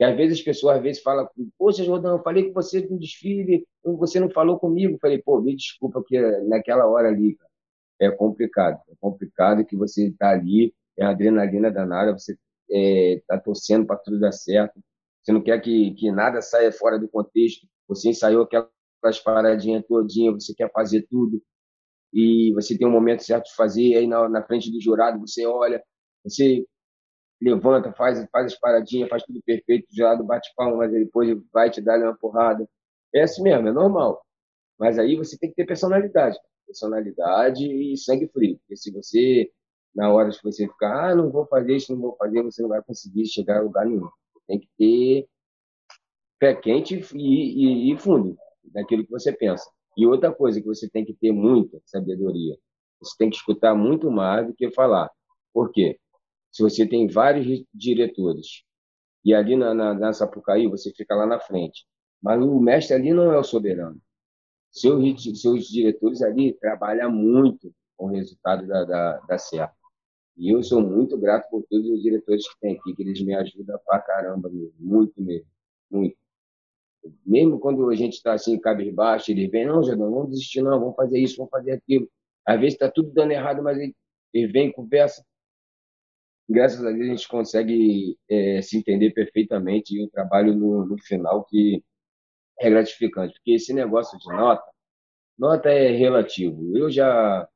[0.00, 1.28] E às vezes as pessoas às vezes falam,
[1.58, 4.94] poxa, Jordão, eu falei com você no desfile, você não falou comigo.
[4.94, 7.50] Eu falei, pô, me desculpa, porque naquela hora ali, cara,
[8.00, 8.80] é complicado.
[8.90, 12.36] É complicado que você está ali, é adrenalina danada, você
[12.70, 14.80] é, torcendo para tudo dar certo.
[15.22, 17.66] Você não quer que, que nada saia fora do contexto.
[17.88, 18.68] Você ensaiou aquela
[19.02, 21.42] as paradinhas todinha, você quer fazer tudo
[22.12, 25.46] e você tem um momento certo de fazer, aí na, na frente do jurado você
[25.46, 25.82] olha,
[26.24, 26.64] você
[27.40, 31.70] levanta, faz, faz as paradinhas, faz tudo perfeito, o jurado bate palma, mas depois vai
[31.70, 32.68] te dar uma porrada.
[33.14, 34.24] É assim mesmo, é normal.
[34.78, 39.50] Mas aí você tem que ter personalidade, personalidade e sangue frio, porque se você
[39.94, 42.68] na hora de você ficar, ah, não vou fazer isso, não vou fazer, você não
[42.68, 44.08] vai conseguir chegar a lugar nenhum.
[44.46, 45.28] Tem que ter
[46.38, 49.70] pé quente e, e, e fundo daquilo que você pensa.
[49.96, 52.56] E outra coisa que você tem que ter muita sabedoria.
[53.00, 55.10] Você tem que escutar muito mais do que falar.
[55.52, 55.98] Por quê?
[56.50, 58.64] Se você tem vários diretores
[59.24, 61.86] e ali na, na, na Sapucaí você fica lá na frente
[62.20, 64.00] Mas o mestre ali não é o soberano.
[64.70, 69.70] Seus, seus diretores ali trabalham muito com o resultado da, da, da CEA.
[70.36, 73.34] E eu sou muito grato por todos os diretores que tem aqui, que eles me
[73.34, 75.46] ajudam pra caramba mesmo, muito mesmo,
[75.90, 76.16] muito.
[77.26, 80.96] Mesmo quando a gente está assim, cabisbaixo, eles vêm, não, Jordão, não desistir não, vamos
[80.96, 82.08] fazer isso, vamos fazer aquilo.
[82.46, 83.78] Às vezes está tudo dando errado, mas
[84.32, 85.24] eles vêm, conversa.
[86.48, 90.98] Graças a Deus a gente consegue é, se entender perfeitamente e o trabalho no, no
[90.98, 91.82] final que
[92.60, 94.64] é gratificante, porque esse negócio de nota,
[95.38, 96.76] nota é relativo.
[96.76, 97.48] Eu já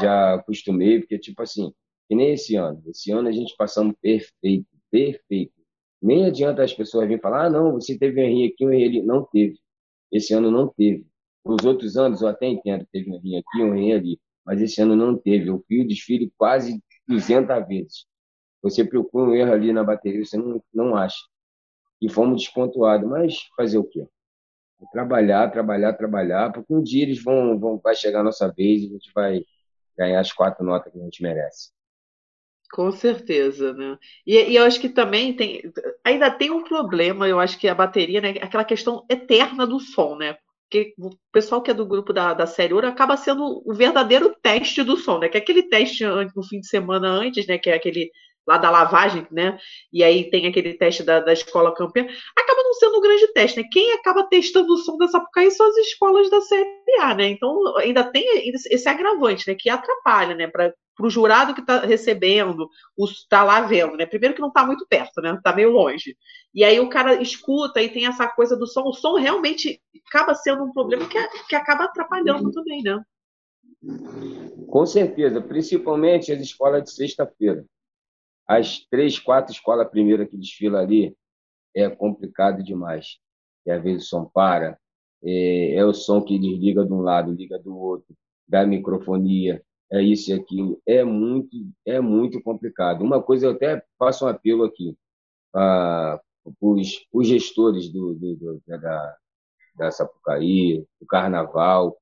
[0.00, 1.72] já acostumei, porque tipo assim,
[2.08, 2.82] que nem esse ano.
[2.86, 5.52] Esse ano a gente passamos perfeito, perfeito.
[6.00, 8.88] Nem adianta as pessoas virem falar, ah, não, você teve um errinho aqui, um errinho
[8.88, 9.02] ali.
[9.02, 9.58] Não teve.
[10.12, 11.06] Esse ano não teve.
[11.44, 14.20] Os outros anos eu até entendo, teve um errinho aqui, um errinho ali.
[14.44, 15.48] Mas esse ano não teve.
[15.48, 18.06] Eu fui o desfile quase 200 vezes.
[18.62, 21.18] Você procura um erro ali na bateria, você não, não acha.
[22.00, 23.08] E fomos despontuados.
[23.08, 24.06] Mas fazer o quê?
[24.92, 28.86] Trabalhar, trabalhar, trabalhar, porque um dia eles vão, vão vai chegar a nossa vez e
[28.86, 29.44] a gente vai
[29.96, 31.70] ganhar as quatro notas que a gente merece.
[32.72, 33.98] Com certeza, né?
[34.26, 35.62] E, e, eu acho que também tem,
[36.04, 38.30] ainda tem um problema, eu acho que a bateria, né?
[38.42, 40.36] Aquela questão eterna do som, né?
[40.68, 44.36] Porque o pessoal que é do grupo da, da série Ouro acaba sendo o verdadeiro
[44.42, 45.28] teste do som, né?
[45.30, 47.56] Que é aquele teste no fim de semana antes, né?
[47.56, 48.10] Que é aquele
[48.48, 49.58] lá da lavagem, né?
[49.92, 53.60] E aí tem aquele teste da, da escola campeã, acaba não sendo um grande teste,
[53.60, 53.68] né?
[53.70, 57.28] Quem acaba testando o som da Sapucaí são as escolas da CPA, né?
[57.28, 59.54] Então ainda tem esse agravante, né?
[59.54, 60.46] Que atrapalha, né?
[60.46, 64.06] Para o jurado que está recebendo, está lá vendo, né?
[64.06, 65.34] Primeiro que não está muito perto, né?
[65.34, 66.16] Está meio longe.
[66.54, 68.84] E aí o cara escuta e tem essa coisa do som.
[68.84, 69.78] O som realmente
[70.08, 71.18] acaba sendo um problema que,
[71.50, 72.98] que acaba atrapalhando também, né?
[74.70, 77.62] Com certeza, principalmente as escolas de sexta-feira
[78.48, 81.14] as três, quatro escolas primeiras que desfilam ali
[81.76, 83.18] é complicado demais.
[83.66, 84.78] E às vezes o som para,
[85.22, 88.16] é, é, o som que desliga de um lado, liga do outro,
[88.48, 90.80] da microfonia, é isso e aquilo.
[90.86, 93.02] É muito, é muito complicado.
[93.04, 94.96] Uma coisa, eu até faço um apelo aqui
[95.52, 96.20] para
[97.12, 99.16] os gestores do, do, do, da,
[99.76, 101.98] da Sapucaí, do Carnaval,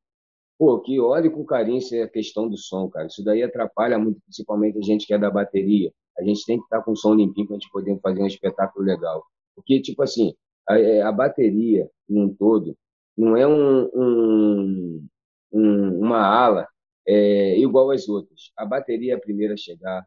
[0.58, 3.06] pô, que olhe com carinho essa questão do som, cara.
[3.08, 6.64] Isso daí atrapalha muito, principalmente a gente que é da bateria a gente tem que
[6.64, 9.24] estar com o som limpinho para a gente poder fazer um espetáculo legal.
[9.54, 10.34] Porque, tipo assim,
[10.68, 12.76] a, é, a bateria, num todo,
[13.16, 15.06] não é um, um,
[15.52, 16.68] um, uma ala
[17.06, 18.50] é, igual às outras.
[18.56, 20.04] A bateria é a primeira a chegar,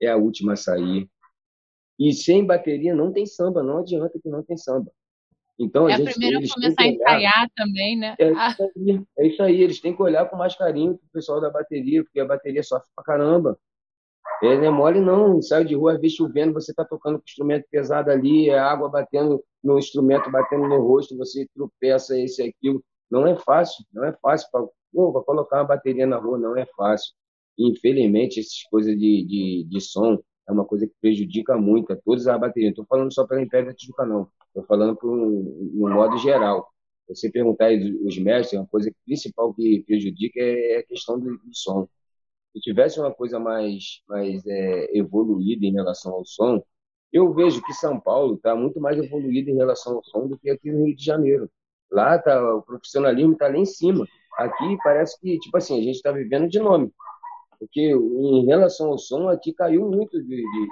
[0.00, 1.08] é a última a sair.
[1.98, 4.90] E sem bateria não tem samba, não adianta que não tem samba.
[5.58, 8.14] Então, é a, gente, a primeira a começar a ensaiar também, né?
[8.18, 11.40] É isso, aí, é isso aí, eles têm que olhar com mais carinho pro pessoal
[11.40, 13.58] da bateria, porque a bateria sofre pra caramba.
[14.42, 15.38] É, não é mole, não.
[15.38, 18.88] Ensaio de rua, às vezes chovendo, você está tocando com instrumento pesado ali, é água
[18.88, 22.82] batendo no instrumento, batendo no rosto, você tropeça, esse e aquilo.
[23.10, 24.48] Não é fácil, não é fácil.
[24.50, 24.66] Para
[25.24, 27.12] colocar uma bateria na rua não é fácil.
[27.58, 30.18] infelizmente, essas coisas de, de, de som
[30.48, 32.74] é uma coisa que prejudica muito a todas as baterias.
[32.76, 34.28] Não estou falando só pela Império Tijuca, não.
[34.48, 36.68] Estou falando por um, um modo geral.
[37.08, 37.70] Você perguntar
[38.04, 41.88] os mestres, uma coisa principal que prejudica é a questão do, do som
[42.56, 46.62] se tivesse uma coisa mais, mais é, evoluída em relação ao som,
[47.12, 50.48] eu vejo que São Paulo está muito mais evoluído em relação ao som do que
[50.48, 51.50] aqui no Rio de Janeiro.
[51.90, 54.06] Lá tá, o profissionalismo está lá em cima.
[54.38, 56.90] Aqui parece que, tipo assim, a gente está vivendo de nome.
[57.58, 60.68] Porque em relação ao som, aqui caiu muito de, de,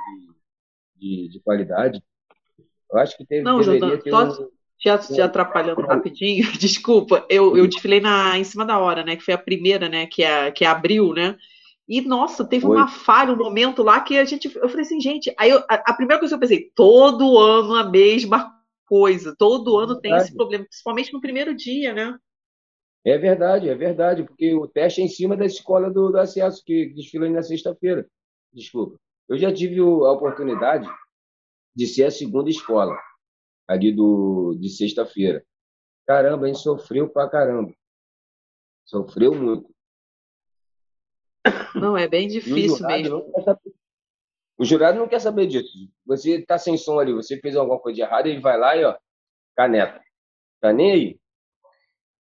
[0.96, 2.02] de, de qualidade.
[2.90, 4.48] Eu acho que teve, Não, deveria ter um...
[4.82, 9.16] Já, já atrapalhando rapidinho, desculpa, eu, eu desfilei na, em cima da hora, né?
[9.16, 10.06] Que foi a primeira, né?
[10.06, 11.38] Que, é, que é abril, né?
[11.88, 12.76] E, nossa, teve Foi.
[12.76, 14.54] uma falha, um momento lá que a gente.
[14.56, 15.34] Eu falei assim, gente.
[15.38, 18.54] Aí eu, a, a, primeira coisa que eu pensei, todo ano a mesma
[18.86, 19.34] coisa.
[19.36, 22.18] Todo ano tem esse problema, principalmente no primeiro dia, né?
[23.04, 26.64] É verdade, é verdade, porque o teste é em cima da escola do, do acesso,
[26.64, 28.08] que desfila na sexta-feira.
[28.50, 28.98] Desculpa.
[29.28, 30.88] Eu já tive a oportunidade
[31.76, 32.96] de ser a segunda escola
[33.68, 35.44] ali do, de sexta-feira.
[36.06, 37.74] Caramba, a gente sofreu pra caramba.
[38.86, 39.73] Sofreu muito.
[41.74, 43.24] Não, é bem difícil mesmo.
[44.56, 45.90] O jurado não quer saber disso.
[46.06, 48.84] Você está sem som ali, você fez alguma coisa de errado, ele vai lá e,
[48.84, 48.96] ó,
[49.56, 50.00] caneta.
[50.60, 51.20] Tá nem aí.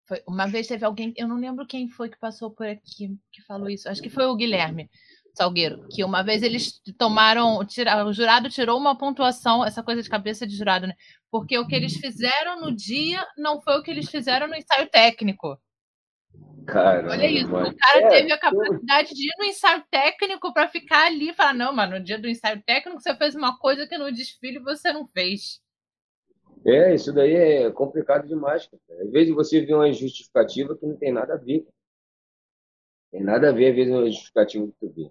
[0.07, 3.43] Foi, uma vez teve alguém, eu não lembro quem foi que passou por aqui que
[3.43, 3.89] falou isso.
[3.89, 4.91] Acho que foi o Guilherme
[5.35, 10.09] Salgueiro, que uma vez eles tomaram, tira, o jurado tirou uma pontuação, essa coisa de
[10.09, 10.95] cabeça de jurado, né?
[11.31, 14.89] Porque o que eles fizeram no dia não foi o que eles fizeram no ensaio
[14.89, 15.59] técnico.
[16.69, 20.69] Caramba, Olha isso, o cara é, teve a capacidade de ir no ensaio técnico para
[20.69, 23.87] ficar ali e falar: não, mas no dia do ensaio técnico você fez uma coisa
[23.87, 25.63] que no desfile você não fez.
[26.67, 28.67] É, isso daí é complicado demais.
[28.67, 29.03] Cara.
[29.03, 31.67] Às vezes você vê uma justificativa que não tem nada a ver.
[33.11, 35.11] Tem nada a ver, às vezes, uma justificativa que tu vê.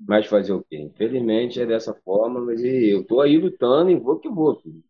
[0.00, 0.78] Mas fazer o quê?
[0.78, 4.82] Infelizmente é dessa forma, mas eu tô aí lutando e vou que vou, filho.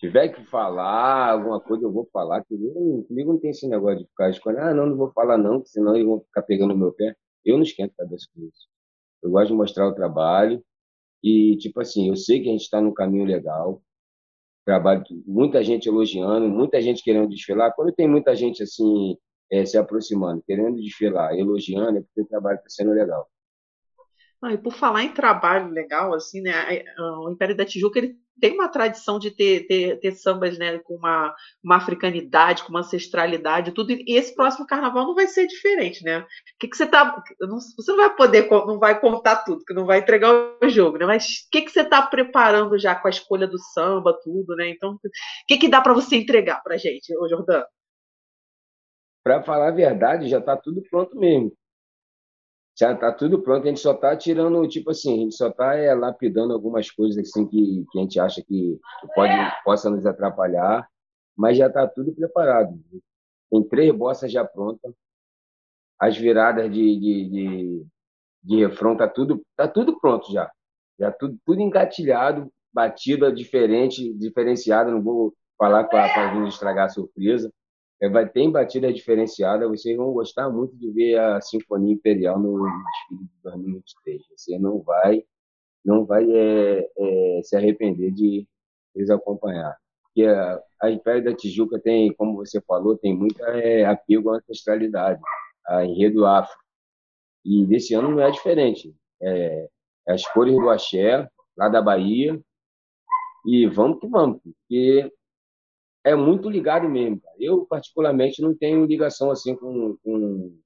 [0.00, 2.42] Tiver que falar alguma coisa, eu vou falar.
[2.44, 5.62] Comigo, comigo não tem esse negócio de ficar escolhendo, ah, não, não vou falar não,
[5.64, 7.14] senão eles vão ficar pegando no meu pé.
[7.44, 8.66] Eu não esquento a cabeça com isso.
[9.22, 10.64] Eu gosto de mostrar o trabalho
[11.22, 13.82] e, tipo assim, eu sei que a gente está no caminho legal,
[14.64, 17.74] trabalho, muita gente elogiando, muita gente querendo desfilar.
[17.74, 19.18] Quando tem muita gente assim
[19.52, 23.28] é, se aproximando, querendo desfilar, elogiando, é porque o trabalho está sendo legal.
[24.42, 26.54] Ah, e por falar em trabalho legal, assim, né?
[26.98, 30.94] O Império da Tijuca ele tem uma tradição de ter, ter, ter sambas né, com
[30.94, 33.92] uma, uma africanidade, com uma ancestralidade, tudo.
[33.92, 36.20] E esse próximo carnaval não vai ser diferente, né?
[36.20, 36.26] O
[36.58, 37.22] que, que você tá.
[37.40, 40.98] Não, você não vai poder, não vai contar tudo, que não vai entregar o jogo,
[40.98, 41.06] né?
[41.06, 44.70] Mas o que, que você está preparando já com a escolha do samba, tudo, né?
[44.70, 44.98] Então, o
[45.46, 47.64] que, que dá para você entregar para gente, ô Jordão?
[49.22, 51.52] Para falar a verdade, já está tudo pronto mesmo
[52.80, 55.74] já está tudo pronto, a gente só está tirando, tipo assim, a gente só está
[55.74, 58.80] é, lapidando algumas coisas assim que, que a gente acha que,
[59.14, 60.88] pode, possa nos atrapalhar,
[61.36, 62.80] mas já está tudo preparado.
[63.50, 64.94] Tem três bossas já prontas,
[65.98, 67.86] as viradas de, de, de,
[68.42, 70.50] de refrão, tá tudo, tá tudo pronto já.
[70.98, 77.52] Já tudo, tudo engatilhado, batida diferente, diferenciada, não vou falar para vir estragar a surpresa,
[78.00, 82.58] é, vai ter batida diferenciada, vocês vão gostar muito de ver a Sinfonia Imperial no
[82.62, 84.22] desfile de 2023.
[84.36, 85.22] Você não vai,
[85.84, 88.46] não vai é, é, se arrepender de
[88.94, 89.76] eles acompanhar.
[90.04, 94.36] Porque a, a Império da Tijuca tem, como você falou, tem muita é, apego à
[94.36, 95.20] ancestralidade,
[95.66, 96.58] a enredo afro.
[97.44, 98.94] E desse ano não é diferente.
[99.22, 99.68] É
[100.08, 102.40] as cores do axé, lá da Bahia,
[103.46, 105.12] e vamos que vamos, porque
[106.04, 107.20] é muito ligado mesmo.
[107.20, 107.36] Cara.
[107.38, 110.58] Eu, particularmente, não tenho ligação assim com, com,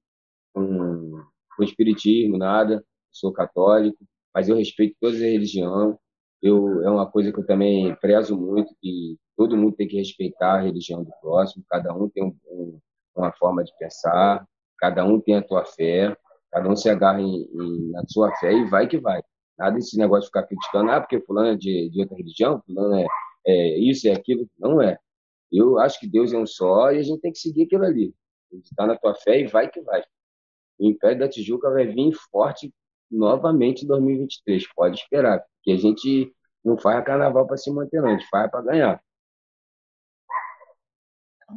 [0.52, 1.22] com,
[1.56, 2.84] com o espiritismo, nada.
[3.10, 3.98] Sou católico,
[4.34, 5.96] mas eu respeito todas as religiões.
[6.42, 10.56] Eu, é uma coisa que eu também prezo muito, que todo mundo tem que respeitar
[10.56, 12.78] a religião do próximo, cada um tem um, um,
[13.16, 14.46] uma forma de pensar,
[14.78, 16.14] cada um tem a sua fé,
[16.52, 19.22] cada um se agarra em, em, na sua fé e vai que vai.
[19.58, 22.94] Nada desse negócio de ficar criticando, ah, porque fulano é de, de outra religião, fulano
[22.96, 23.06] é,
[23.46, 24.46] é isso, é aquilo.
[24.58, 24.98] Não é.
[25.54, 28.12] Eu acho que Deus é um só e a gente tem que seguir aquilo ali.
[28.52, 30.02] Está na tua fé e vai que vai.
[30.78, 32.74] O Império da Tijuca vai vir forte
[33.08, 34.66] novamente em 2023.
[34.74, 36.34] Pode esperar, porque a gente
[36.64, 38.08] não faz carnaval para se manter, não.
[38.08, 39.04] A gente faz para ganhar.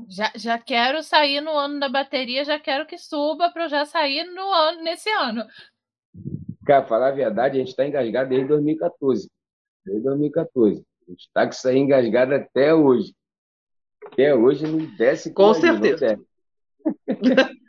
[0.07, 3.85] Já, já quero sair no ano da bateria, já quero que suba para eu já
[3.85, 5.43] sair no ano, nesse ano.
[6.65, 9.27] Cara, falar a verdade, a gente está engasgado desde 2014.
[9.85, 10.85] Desde 2014.
[11.07, 13.15] A gente está com isso aí engasgado até hoje.
[14.11, 15.33] Até hoje não desce.
[15.33, 16.19] Com certeza.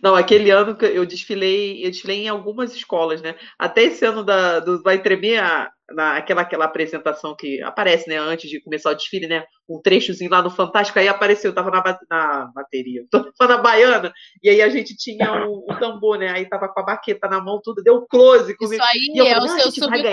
[0.00, 3.34] Não, aquele ano que eu desfilei, eu desfilei em algumas escolas, né?
[3.58, 8.16] Até esse ano da, do Vai Tremer, a, na, aquela, aquela apresentação que aparece, né,
[8.16, 9.44] antes de começar o desfile, né?
[9.68, 14.12] Um trechozinho lá no Fantástico, aí apareceu, eu tava na, na bateria, tô na baiana,
[14.40, 16.28] e aí a gente tinha o, o, tambor, né?
[16.28, 18.80] Aí tava com a baqueta na mão, tudo, deu close comigo.
[18.80, 20.10] Isso aí é falei, o seu subconsciente,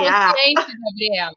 [0.55, 1.35] Gabriela.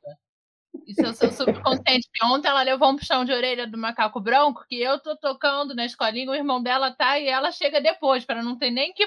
[0.99, 2.09] É o seu subconsciente.
[2.12, 5.74] Que ontem ela levou um puxão de orelha do macaco branco, que eu tô tocando
[5.74, 9.05] na escolinha, o irmão dela tá e ela chega depois, para não ter nem que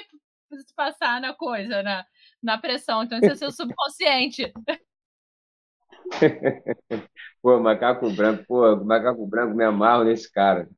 [0.76, 2.04] passar na coisa, na,
[2.42, 3.02] na pressão.
[3.02, 4.52] Então, isso é seu subconsciente.
[7.40, 10.68] pô, macaco branco, pô, macaco branco me amarro nesse cara.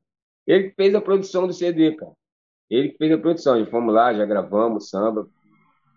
[0.46, 2.12] Ele que fez a produção do CD, cara.
[2.70, 3.59] Ele que fez a produção.
[3.59, 5.28] Já fomos lá, já gravamos samba.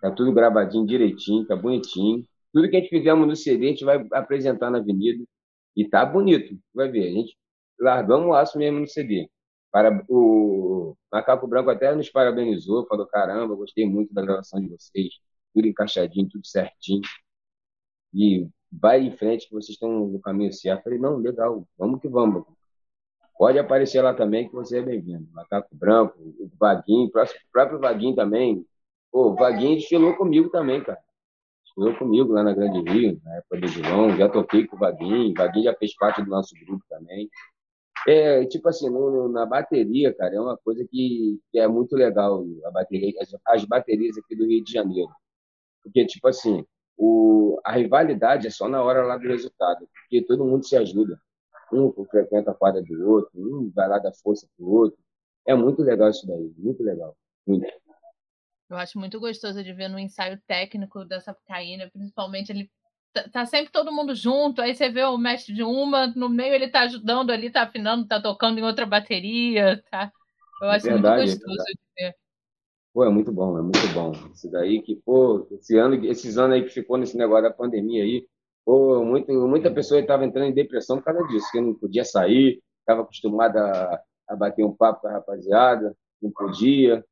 [0.00, 2.24] Tá tudo gravadinho direitinho, tá bonitinho.
[2.52, 5.24] Tudo que a gente fizemos no CD, a gente vai apresentar na Avenida.
[5.76, 7.08] E tá bonito, vai ver.
[7.08, 7.36] A gente
[7.78, 9.28] largamos o aço mesmo no CD.
[9.70, 15.14] Para, o Macaco Branco até nos parabenizou, falou: caramba, gostei muito da gravação de vocês,
[15.54, 17.02] tudo encaixadinho, tudo certinho.
[18.14, 20.80] E vai em frente, que vocês estão no caminho certo.
[20.80, 22.44] Eu falei: não, legal, vamos que vamos.
[23.38, 25.28] Pode aparecer lá também, que você é bem-vindo.
[25.32, 28.66] Macaco Branco, o Vaguinho, o próprio Vaguinho também.
[29.12, 30.98] Pô, o Vaguinho desfilou comigo também, cara
[31.76, 35.34] estudou comigo lá na Grande Rio, na época do Gilão, já toquei com o Vaguinho,
[35.36, 37.28] Vaguinho já fez parte do nosso grupo também.
[38.08, 42.44] É, tipo assim, no, na bateria, cara, é uma coisa que, que, é muito legal,
[42.64, 45.10] a bateria, as, as, baterias aqui do Rio de Janeiro.
[45.82, 46.64] Porque, tipo assim,
[46.96, 51.20] o, a rivalidade é só na hora lá do resultado, porque todo mundo se ajuda.
[51.72, 54.98] Um frequenta a quadra do outro, um vai lá dar força pro outro.
[55.46, 57.16] É muito legal isso daí, muito legal.
[57.46, 57.66] Muito.
[58.68, 62.70] Eu acho muito gostoso de ver no ensaio técnico da Sapucaína, principalmente ele
[63.12, 66.54] tá, tá sempre todo mundo junto, aí você vê o mestre de uma, no meio
[66.54, 70.12] ele tá ajudando ali, tá afinando, tá tocando em outra bateria, tá?
[70.60, 72.16] Eu acho verdade, muito gostoso é de ver.
[72.92, 74.12] Pô, é muito bom, é muito bom.
[74.32, 78.02] Isso daí que, pô, esse ano, esses anos aí que ficou nesse negócio da pandemia
[78.02, 78.26] aí,
[78.64, 82.60] pô, muito, muita pessoa estava entrando em depressão por causa disso, que não podia sair,
[82.80, 87.04] estava acostumada a, a, bater um papo com a rapaziada, não podia.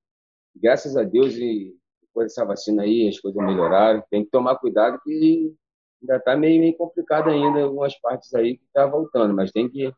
[0.57, 4.03] Graças a Deus, e depois dessa vacina aí, as coisas melhoraram.
[4.11, 5.55] Tem que tomar cuidado que
[6.01, 9.93] ainda está meio, meio complicado ainda algumas partes aí que está voltando, mas tem que,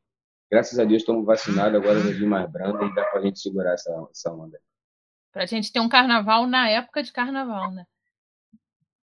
[0.50, 3.38] graças a Deus, estamos vacinados, agora vai vir mais branda e dá para a gente
[3.40, 4.58] segurar essa, essa onda.
[5.32, 7.84] Para a gente ter um carnaval na época de carnaval, né?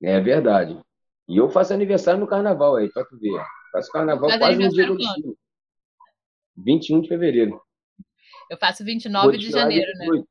[0.03, 0.81] É verdade.
[1.29, 3.41] E eu faço aniversário no carnaval aí, para tu ver.
[3.73, 5.37] Faço carnaval Faz quase no dia do destino.
[6.57, 7.61] 21 de fevereiro.
[8.51, 10.25] Eu faço 29 de janeiro, né?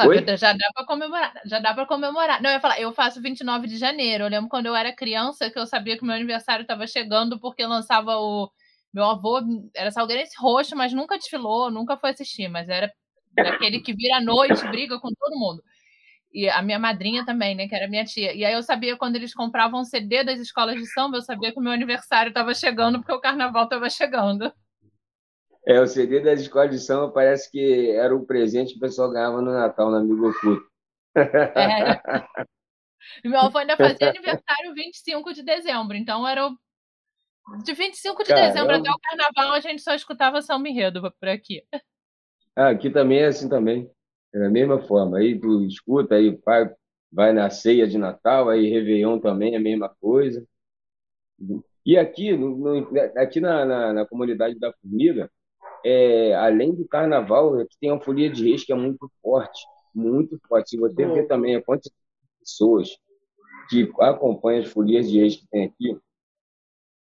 [0.00, 2.42] Pô, já dá para comemorar, já dá para comemorar.
[2.42, 4.24] Não, eu ia falar, eu faço 29 de janeiro.
[4.24, 7.38] Eu lembro quando eu era criança que eu sabia que o meu aniversário estava chegando
[7.38, 8.50] porque lançava o
[8.92, 9.40] meu avô
[9.74, 12.90] era salgueirense roxo, mas nunca desfilou, nunca foi assistir, mas era
[13.36, 15.62] daquele que vira à noite, briga com todo mundo.
[16.32, 18.34] E a minha madrinha também, né, que era minha tia.
[18.34, 21.58] E aí eu sabia quando eles compravam CD das escolas de samba, eu sabia que
[21.60, 24.52] o meu aniversário estava chegando porque o carnaval estava chegando.
[25.66, 29.10] É, o CD das escolas de samba parece que era um presente que o pessoal
[29.10, 30.66] ganhava no Natal, no Amigo Oculto.
[31.16, 32.00] É.
[33.24, 36.56] Meu avô ainda fazia aniversário 25 de dezembro, então era o...
[37.62, 38.46] de 25 de Caramba.
[38.48, 41.62] dezembro até o carnaval a gente só escutava samba enredo por aqui.
[42.56, 43.90] Ah, aqui também é assim também,
[44.34, 45.18] é da mesma forma.
[45.18, 46.70] Aí tu escuta, aí vai,
[47.10, 50.46] vai na ceia de Natal, aí Réveillon também é a mesma coisa.
[51.84, 55.30] E aqui, no, no, aqui na, na, na comunidade da Formiga,
[55.84, 60.38] é, além do carnaval, aqui tem uma folia de reis que é muito forte, muito
[60.48, 60.70] forte.
[60.70, 62.88] Se você ver também a quantidade de pessoas
[63.68, 65.98] que acompanham as folias de reis que tem aqui,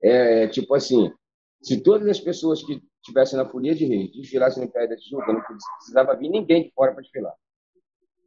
[0.02, 1.14] é tipo assim,
[1.62, 5.34] se todas as pessoas que estivessem na folia de reis desfilassem no pé da Tijuca,
[5.34, 7.34] não precisava vir ninguém de fora para desfilar,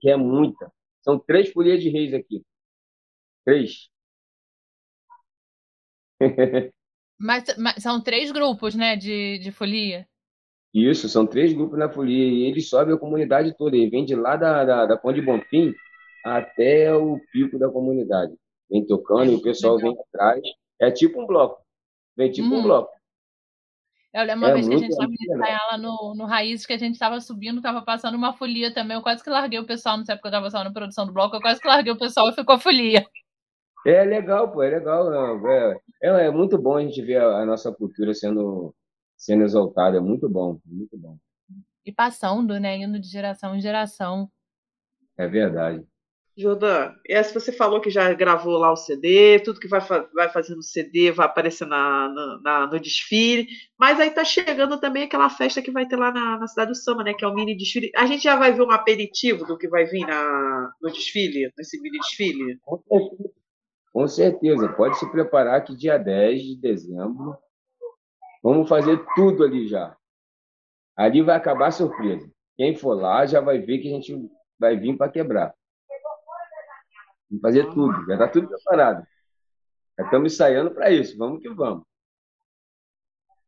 [0.01, 0.71] que é muita.
[1.03, 2.45] São três folias de reis aqui.
[3.45, 3.89] Três.
[7.19, 10.07] mas, mas, são três grupos, né, de, de folia?
[10.75, 13.77] Isso, são três grupos na folia e eles sobem a comunidade toda.
[13.77, 15.73] Ele vem de lá da, da, da Ponte Bonfim
[16.25, 18.35] até o pico da comunidade.
[18.69, 19.93] Vem tocando e o pessoal Legal.
[19.93, 20.43] vem atrás.
[20.81, 21.63] É tipo um bloco.
[22.17, 22.59] Vem tipo hum.
[22.59, 22.91] um bloco.
[24.13, 26.73] Eu lembro uma é vez que a gente estava ensaiar lá no, no Raiz, que
[26.73, 28.97] a gente estava subindo, estava passando uma folia também.
[28.97, 31.13] Eu quase que larguei o pessoal, não sei porque eu estava só na produção do
[31.13, 33.07] bloco, eu quase que larguei o pessoal e ficou a folia.
[33.87, 35.13] É legal, pô, é legal.
[35.49, 38.75] É, é, é muito bom a gente ver a, a nossa cultura sendo
[39.17, 39.97] sendo exaltado.
[39.97, 41.19] É muito bom, muito bom.
[41.85, 42.79] E passando, né?
[42.79, 44.31] Indo de geração em geração.
[45.17, 45.87] É verdade.
[46.37, 49.81] Jordan, essa você falou que já gravou lá o CD, tudo que vai,
[50.13, 53.47] vai fazer no CD vai aparecer na, na, no desfile,
[53.79, 56.77] mas aí tá chegando também aquela festa que vai ter lá na, na Cidade do
[56.77, 57.93] Samba, né, que é o mini desfile.
[57.95, 61.81] A gente já vai ver um aperitivo do que vai vir na, no desfile, nesse
[61.81, 62.59] mini desfile?
[63.93, 67.37] Com certeza, pode se preparar que dia 10 de dezembro
[68.45, 69.97] Vamos fazer tudo ali já.
[70.95, 72.31] Ali vai acabar a surpresa.
[72.59, 75.55] Quem for lá já vai ver que a gente vai vir para quebrar.
[77.31, 78.05] Vamos fazer tudo.
[78.07, 79.07] Já está tudo preparado.
[79.99, 81.17] Já estamos ensaiando para isso.
[81.17, 81.87] Vamos que vamos.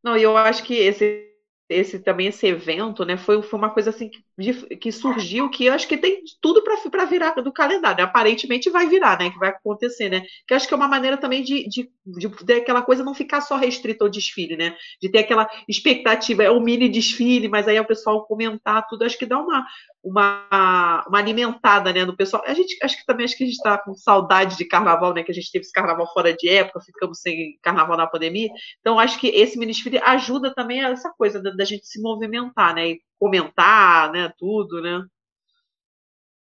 [0.03, 1.26] Não, eu acho que esse
[1.69, 5.73] esse também esse evento, né, foi, foi uma coisa assim que, que surgiu que eu
[5.73, 7.97] acho que tem tudo para virar do calendário.
[7.97, 8.03] Né?
[8.03, 9.29] Aparentemente vai virar, né?
[9.29, 10.23] Que vai acontecer, né?
[10.47, 13.41] Que acho que é uma maneira também de, de, de, de aquela coisa não ficar
[13.41, 14.75] só restrita ao desfile, né?
[15.01, 19.17] De ter aquela expectativa, é um mini desfile, mas aí o pessoal comentar tudo, acho
[19.17, 19.65] que dá uma,
[20.07, 22.43] uma, uma alimentada né, no pessoal.
[22.45, 25.23] A gente acho que também acho que a gente está com saudade de carnaval, né?
[25.23, 28.49] Que a gente teve esse carnaval fora de época, ficamos sem carnaval na pandemia.
[28.79, 32.73] Então, acho que esse ministério ajuda também a essa coisa da, da, gente se movimentar,
[32.73, 32.91] né?
[32.91, 34.31] E comentar, né?
[34.37, 35.05] Tudo, né?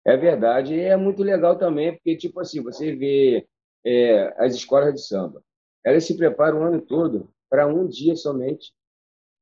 [0.04, 3.46] É verdade, e é muito legal também, porque, tipo assim, você vê
[3.84, 5.42] é, as escolas de samba,
[5.84, 8.72] elas se preparam o ano todo para um dia somente.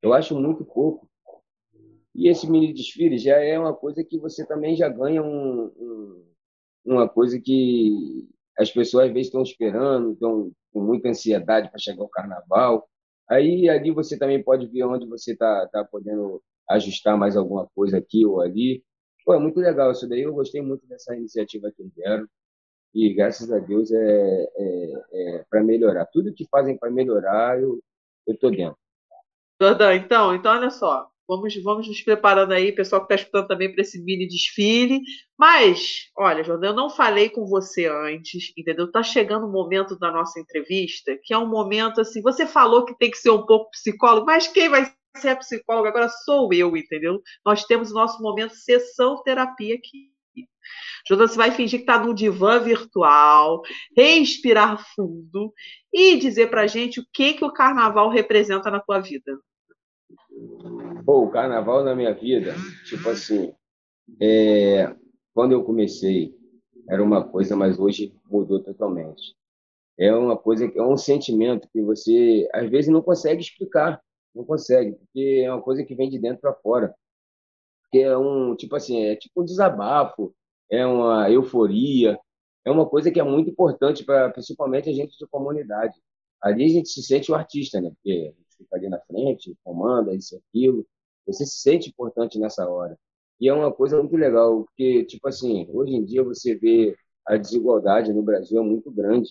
[0.02, 1.07] Eu acho muito pouco.
[2.18, 6.24] E esse mini desfile já é uma coisa que você também já ganha um, um,
[6.84, 12.02] uma coisa que as pessoas às vezes estão esperando, estão com muita ansiedade para chegar
[12.02, 12.88] o carnaval.
[13.30, 17.98] Aí ali você também pode ver onde você está tá podendo ajustar mais alguma coisa
[17.98, 18.82] aqui ou ali.
[19.24, 20.22] Pô, é muito legal isso daí.
[20.22, 22.26] Eu gostei muito dessa iniciativa que deram.
[22.92, 26.04] E graças a Deus é, é, é para melhorar.
[26.06, 27.78] Tudo que fazem para melhorar, eu
[28.26, 28.76] estou dentro.
[29.62, 33.70] Jordan, então, então olha só Vamos, vamos nos preparando aí, pessoal que está escutando também
[33.70, 35.02] para esse mini desfile.
[35.38, 38.86] Mas, olha, Jordão, eu não falei com você antes, entendeu?
[38.86, 42.22] Está chegando o momento da nossa entrevista, que é um momento assim.
[42.22, 46.08] Você falou que tem que ser um pouco psicólogo, mas quem vai ser psicólogo agora
[46.08, 47.20] sou eu, entendeu?
[47.44, 50.08] Nós temos o nosso momento sessão terapia aqui.
[51.06, 53.62] Jonas vai fingir que está num divã virtual,
[53.96, 55.52] respirar fundo
[55.92, 59.38] e dizer para gente o que que o carnaval representa na tua vida.
[61.04, 63.52] Pô, o carnaval na minha vida, tipo assim,
[64.20, 64.94] é,
[65.34, 66.36] quando eu comecei
[66.88, 69.36] era uma coisa, mas hoje mudou totalmente.
[69.98, 74.00] É uma coisa, é um sentimento que você às vezes não consegue explicar,
[74.34, 76.94] não consegue, porque é uma coisa que vem de dentro para fora.
[77.90, 80.34] Que é um, tipo assim, é tipo um desabafo,
[80.70, 82.18] é uma euforia,
[82.64, 85.94] é uma coisa que é muito importante para principalmente a gente de comunidade.
[86.42, 87.90] Ali a gente se sente o artista, né?
[87.90, 90.86] Porque fica ali na frente, comanda isso e aquilo.
[91.26, 92.98] Você se sente importante nessa hora.
[93.40, 96.96] E é uma coisa muito legal, porque, tipo assim, hoje em dia você vê
[97.26, 99.30] a desigualdade no Brasil é muito grande.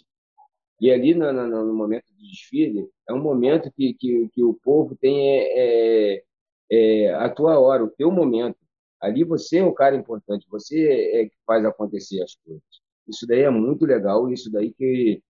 [0.80, 4.54] E ali no, no, no momento de desfile, é um momento que, que, que o
[4.54, 6.24] povo tem é, é,
[6.72, 8.58] é, a tua hora, o teu momento.
[9.02, 12.64] Ali você é um cara importante, você é que faz acontecer as coisas.
[13.08, 15.22] Isso daí é muito legal, isso daí que,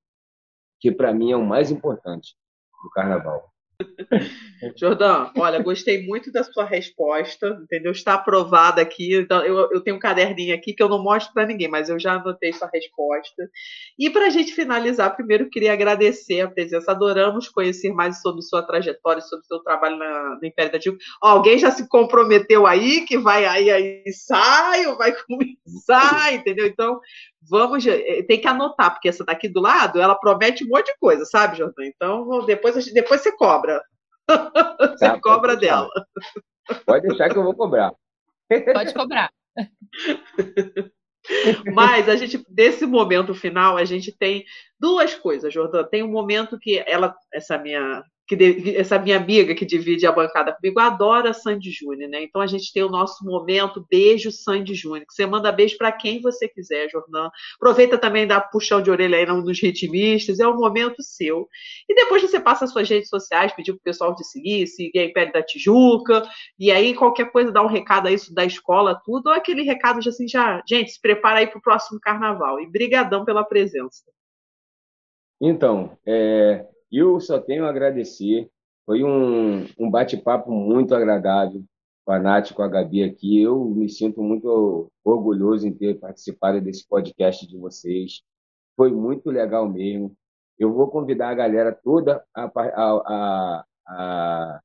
[0.80, 2.36] que para mim é o mais importante
[2.84, 3.52] do carnaval.
[4.76, 7.92] Jordão, olha, gostei muito da sua resposta, entendeu?
[7.92, 9.16] Está aprovada aqui.
[9.16, 12.00] Então, eu, eu tenho um caderninho aqui que eu não mostro para ninguém, mas eu
[12.00, 13.50] já anotei sua resposta.
[13.98, 16.92] E para a gente finalizar, primeiro queria agradecer a presença.
[16.92, 20.80] Adoramos conhecer mais sobre sua trajetória, sobre seu trabalho na, no Império da
[21.22, 26.66] alguém já se comprometeu aí que vai aí, aí ensaio, vai começar, entendeu?
[26.66, 27.00] Então,
[27.50, 30.98] vamos, eh, tem que anotar, porque essa daqui do lado, ela promete um monte de
[31.00, 31.86] coisa, sabe, Jordão?
[31.86, 33.67] Então, depois, depois você cobra.
[34.28, 35.90] Você tá, cobra dela.
[36.86, 37.94] Pode deixar que eu vou cobrar.
[38.74, 39.32] Pode cobrar.
[41.74, 44.46] Mas a gente, desse momento final, a gente tem
[44.80, 45.84] duas coisas, Jordão.
[45.84, 50.52] Tem um momento que ela, essa minha que essa minha amiga que divide a bancada
[50.54, 52.24] comigo adora Sandy Júnior, né?
[52.24, 55.92] Então a gente tem o nosso momento beijo Sandy Júnior, que você manda beijo para
[55.92, 57.32] quem você quiser, Jornal.
[57.56, 61.48] Aproveita também dá puxão de orelha aí nos ritmistas, é um momento seu.
[61.88, 65.06] E depois você passa as suas redes sociais, pedir pro pessoal te seguir, seguir a
[65.06, 66.28] Império da Tijuca,
[66.60, 70.10] e aí qualquer coisa dá um recado aí da escola, tudo, ou aquele recado já
[70.10, 72.60] assim, já, gente, se prepara aí pro próximo carnaval.
[72.60, 74.04] E brigadão pela presença.
[75.40, 78.50] Então, é, eu só tenho a agradecer.
[78.86, 81.64] Foi um, um bate-papo muito agradável
[82.06, 83.42] com a com a Gabi aqui.
[83.42, 88.22] Eu me sinto muito orgulhoso em ter participado desse podcast de vocês.
[88.78, 90.16] Foi muito legal mesmo.
[90.58, 94.62] Eu vou convidar a galera toda a, a, a,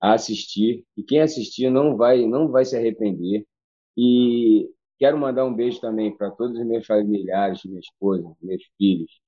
[0.00, 0.84] a assistir.
[0.96, 3.46] E quem assistir não vai, não vai se arrepender.
[3.96, 4.68] E
[4.98, 9.20] quero mandar um beijo também para todos os meus familiares, minha esposa, meus filhos,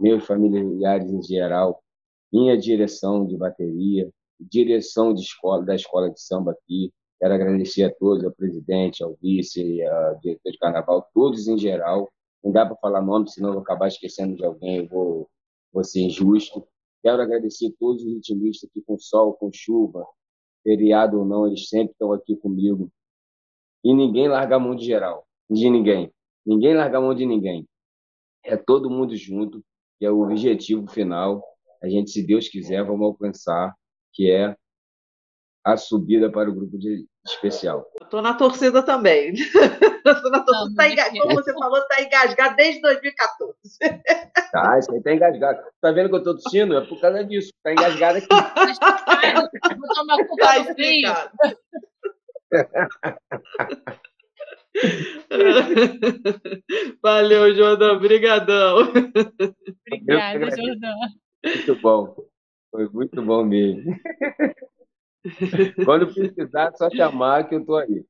[0.00, 1.83] meus familiares em geral,
[2.34, 4.10] minha direção de bateria,
[4.40, 6.92] direção de escola, da escola de samba aqui.
[7.20, 12.10] Quero agradecer a todos, ao presidente, ao vice, ao diretor de carnaval, todos em geral.
[12.42, 15.30] Não dá para falar nome, senão eu vou acabar esquecendo de alguém, eu vou,
[15.72, 16.66] vou ser injusto.
[17.04, 20.04] Quero agradecer a todos os ritmistas aqui com sol, com chuva,
[20.64, 22.90] feriado ou não, eles sempre estão aqui comigo.
[23.84, 26.12] E ninguém larga a mão de geral, de ninguém.
[26.44, 27.64] Ninguém larga a mão de ninguém.
[28.42, 29.62] É todo mundo junto,
[29.98, 31.53] que é o objetivo final
[31.84, 33.74] a gente, se Deus quiser, vamos alcançar,
[34.14, 34.56] que é
[35.62, 37.86] a subida para o grupo de especial.
[38.00, 39.32] Estou na torcida também.
[39.34, 41.10] Estou na torcida, tá enga...
[41.10, 43.54] como você falou, está engasgado desde 2014.
[44.52, 45.60] Tá, isso aí está engasgado.
[45.74, 46.76] Está vendo que eu estou tossindo?
[46.76, 47.50] É por causa disso.
[47.56, 48.28] Está engasgado aqui.
[49.76, 51.12] Vou tomar culpa tá do frio.
[57.02, 57.96] Valeu, Jordão.
[57.96, 58.92] Obrigadão.
[59.86, 60.96] Obrigada, Jordão.
[61.44, 62.16] Muito bom.
[62.70, 63.94] Foi muito bom mesmo.
[65.84, 68.04] Quando precisar, é só chamar que eu tô aí.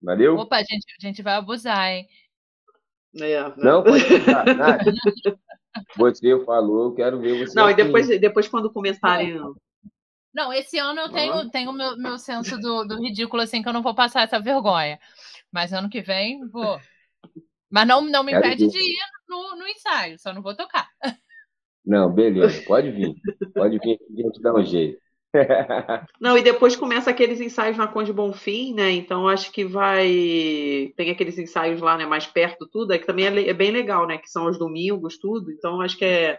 [0.00, 0.36] Valeu?
[0.36, 2.06] Opa, gente, a gente vai abusar, hein?
[3.16, 3.54] É, né?
[3.56, 4.44] Não, pode precisar.
[5.96, 7.58] Você falou, eu quero ver você.
[7.58, 9.40] Não, e depois, depois quando começarem.
[10.34, 13.72] Não, esse ano eu tenho, tenho meu, meu senso do, do ridículo, assim, que eu
[13.72, 14.98] não vou passar essa vergonha.
[15.50, 16.80] Mas ano que vem, vou.
[17.70, 20.88] Mas não, não me impede de ir no, no ensaio, só não vou tocar.
[21.84, 23.14] Não, beleza, pode vir.
[23.54, 24.98] Pode vir que a gente dá um jeito.
[26.20, 28.92] Não, e depois começa aqueles ensaios na Conde Bonfim, né?
[28.92, 30.92] Então acho que vai.
[30.96, 32.06] Tem aqueles ensaios lá, né?
[32.06, 34.18] Mais perto, tudo, é que também é, é bem legal, né?
[34.18, 35.50] Que são os domingos, tudo.
[35.50, 36.38] Então acho que é.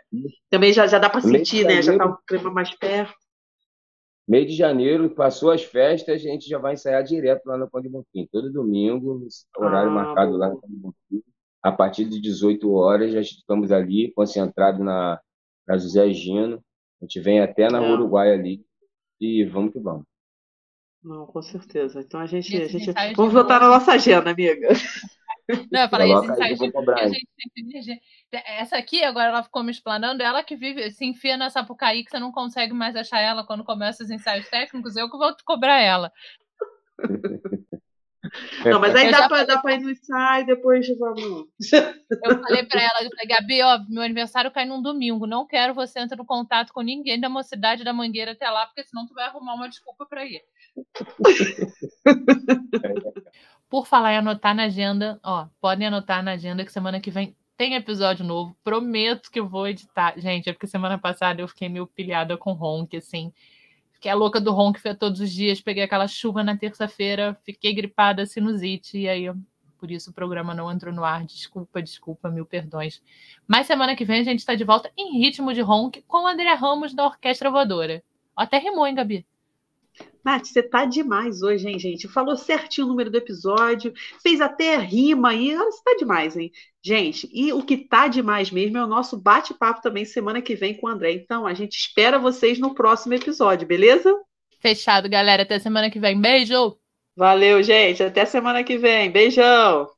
[0.50, 1.82] Também já, já dá para sentir, né?
[1.82, 3.14] Já tá o clima mais perto.
[4.28, 7.90] Meio de janeiro, passou as festas, a gente já vai ensaiar direto lá no Conde
[7.90, 8.28] Bonfim.
[8.32, 11.24] Todo domingo, horário ah, marcado lá no Conde Bonfim.
[11.62, 15.20] A partir de 18 horas, já estamos ali, concentrados na,
[15.68, 16.64] na José Gino.
[17.02, 17.92] A gente vem até na é.
[17.92, 18.66] Uruguai ali
[19.20, 20.06] e vamos que vamos.
[21.04, 22.02] Não, com certeza.
[22.02, 22.56] Então a gente.
[22.56, 22.94] A gente...
[23.16, 24.70] Vamos voltar na nossa agenda, amiga.
[25.72, 28.02] Não, eu falei, esse ensaio de a gente
[28.32, 32.04] tem Essa aqui, agora ela ficou me explanando, ela que vive, se enfia nessa Sapucaí
[32.04, 35.36] que você não consegue mais achar ela quando começa os ensaios técnicos, eu que vou
[35.36, 36.12] te cobrar ela.
[38.66, 41.48] Não, mas aí dá, pra, dá pra ir no ensaio depois vamos.
[42.24, 45.28] Eu falei pra ela, eu falei, Gabi, ó, meu aniversário cai num domingo.
[45.28, 48.84] Não quero você entrar no contato com ninguém da mocidade da Mangueira até lá, porque
[48.84, 50.42] senão tu vai arrumar uma desculpa pra ir.
[53.70, 57.36] Por falar em anotar na agenda, ó, podem anotar na agenda que semana que vem
[57.58, 58.56] tem episódio novo.
[58.64, 60.14] Prometo que eu vou editar.
[60.18, 63.34] Gente, é porque semana passada eu fiquei meio pilhada com Ronk, assim.
[64.06, 65.60] Fiquei a louca do Ronk foi todos os dias.
[65.60, 69.26] Peguei aquela chuva na terça-feira, fiquei gripada, sinusite, e aí
[69.80, 71.26] por isso o programa não entrou no ar.
[71.26, 73.02] Desculpa, desculpa, mil perdões.
[73.48, 76.54] Mas semana que vem a gente está de volta em ritmo de Ronk com André
[76.54, 78.04] Ramos da Orquestra Voadora.
[78.36, 79.26] Até rimou, hein, Gabi?
[80.26, 82.08] Nath, você tá demais hoje, hein, gente?
[82.08, 85.56] Falou certinho o número do episódio, fez até rima aí.
[85.56, 86.52] Você tá demais, hein?
[86.84, 90.76] Gente, e o que tá demais mesmo é o nosso bate-papo também semana que vem
[90.76, 91.12] com o André.
[91.12, 94.12] Então, a gente espera vocês no próximo episódio, beleza?
[94.60, 95.44] Fechado, galera.
[95.44, 96.20] Até semana que vem.
[96.20, 96.76] Beijo!
[97.16, 98.04] Valeu, gente.
[98.04, 99.12] Até semana que vem.
[99.12, 99.95] Beijão!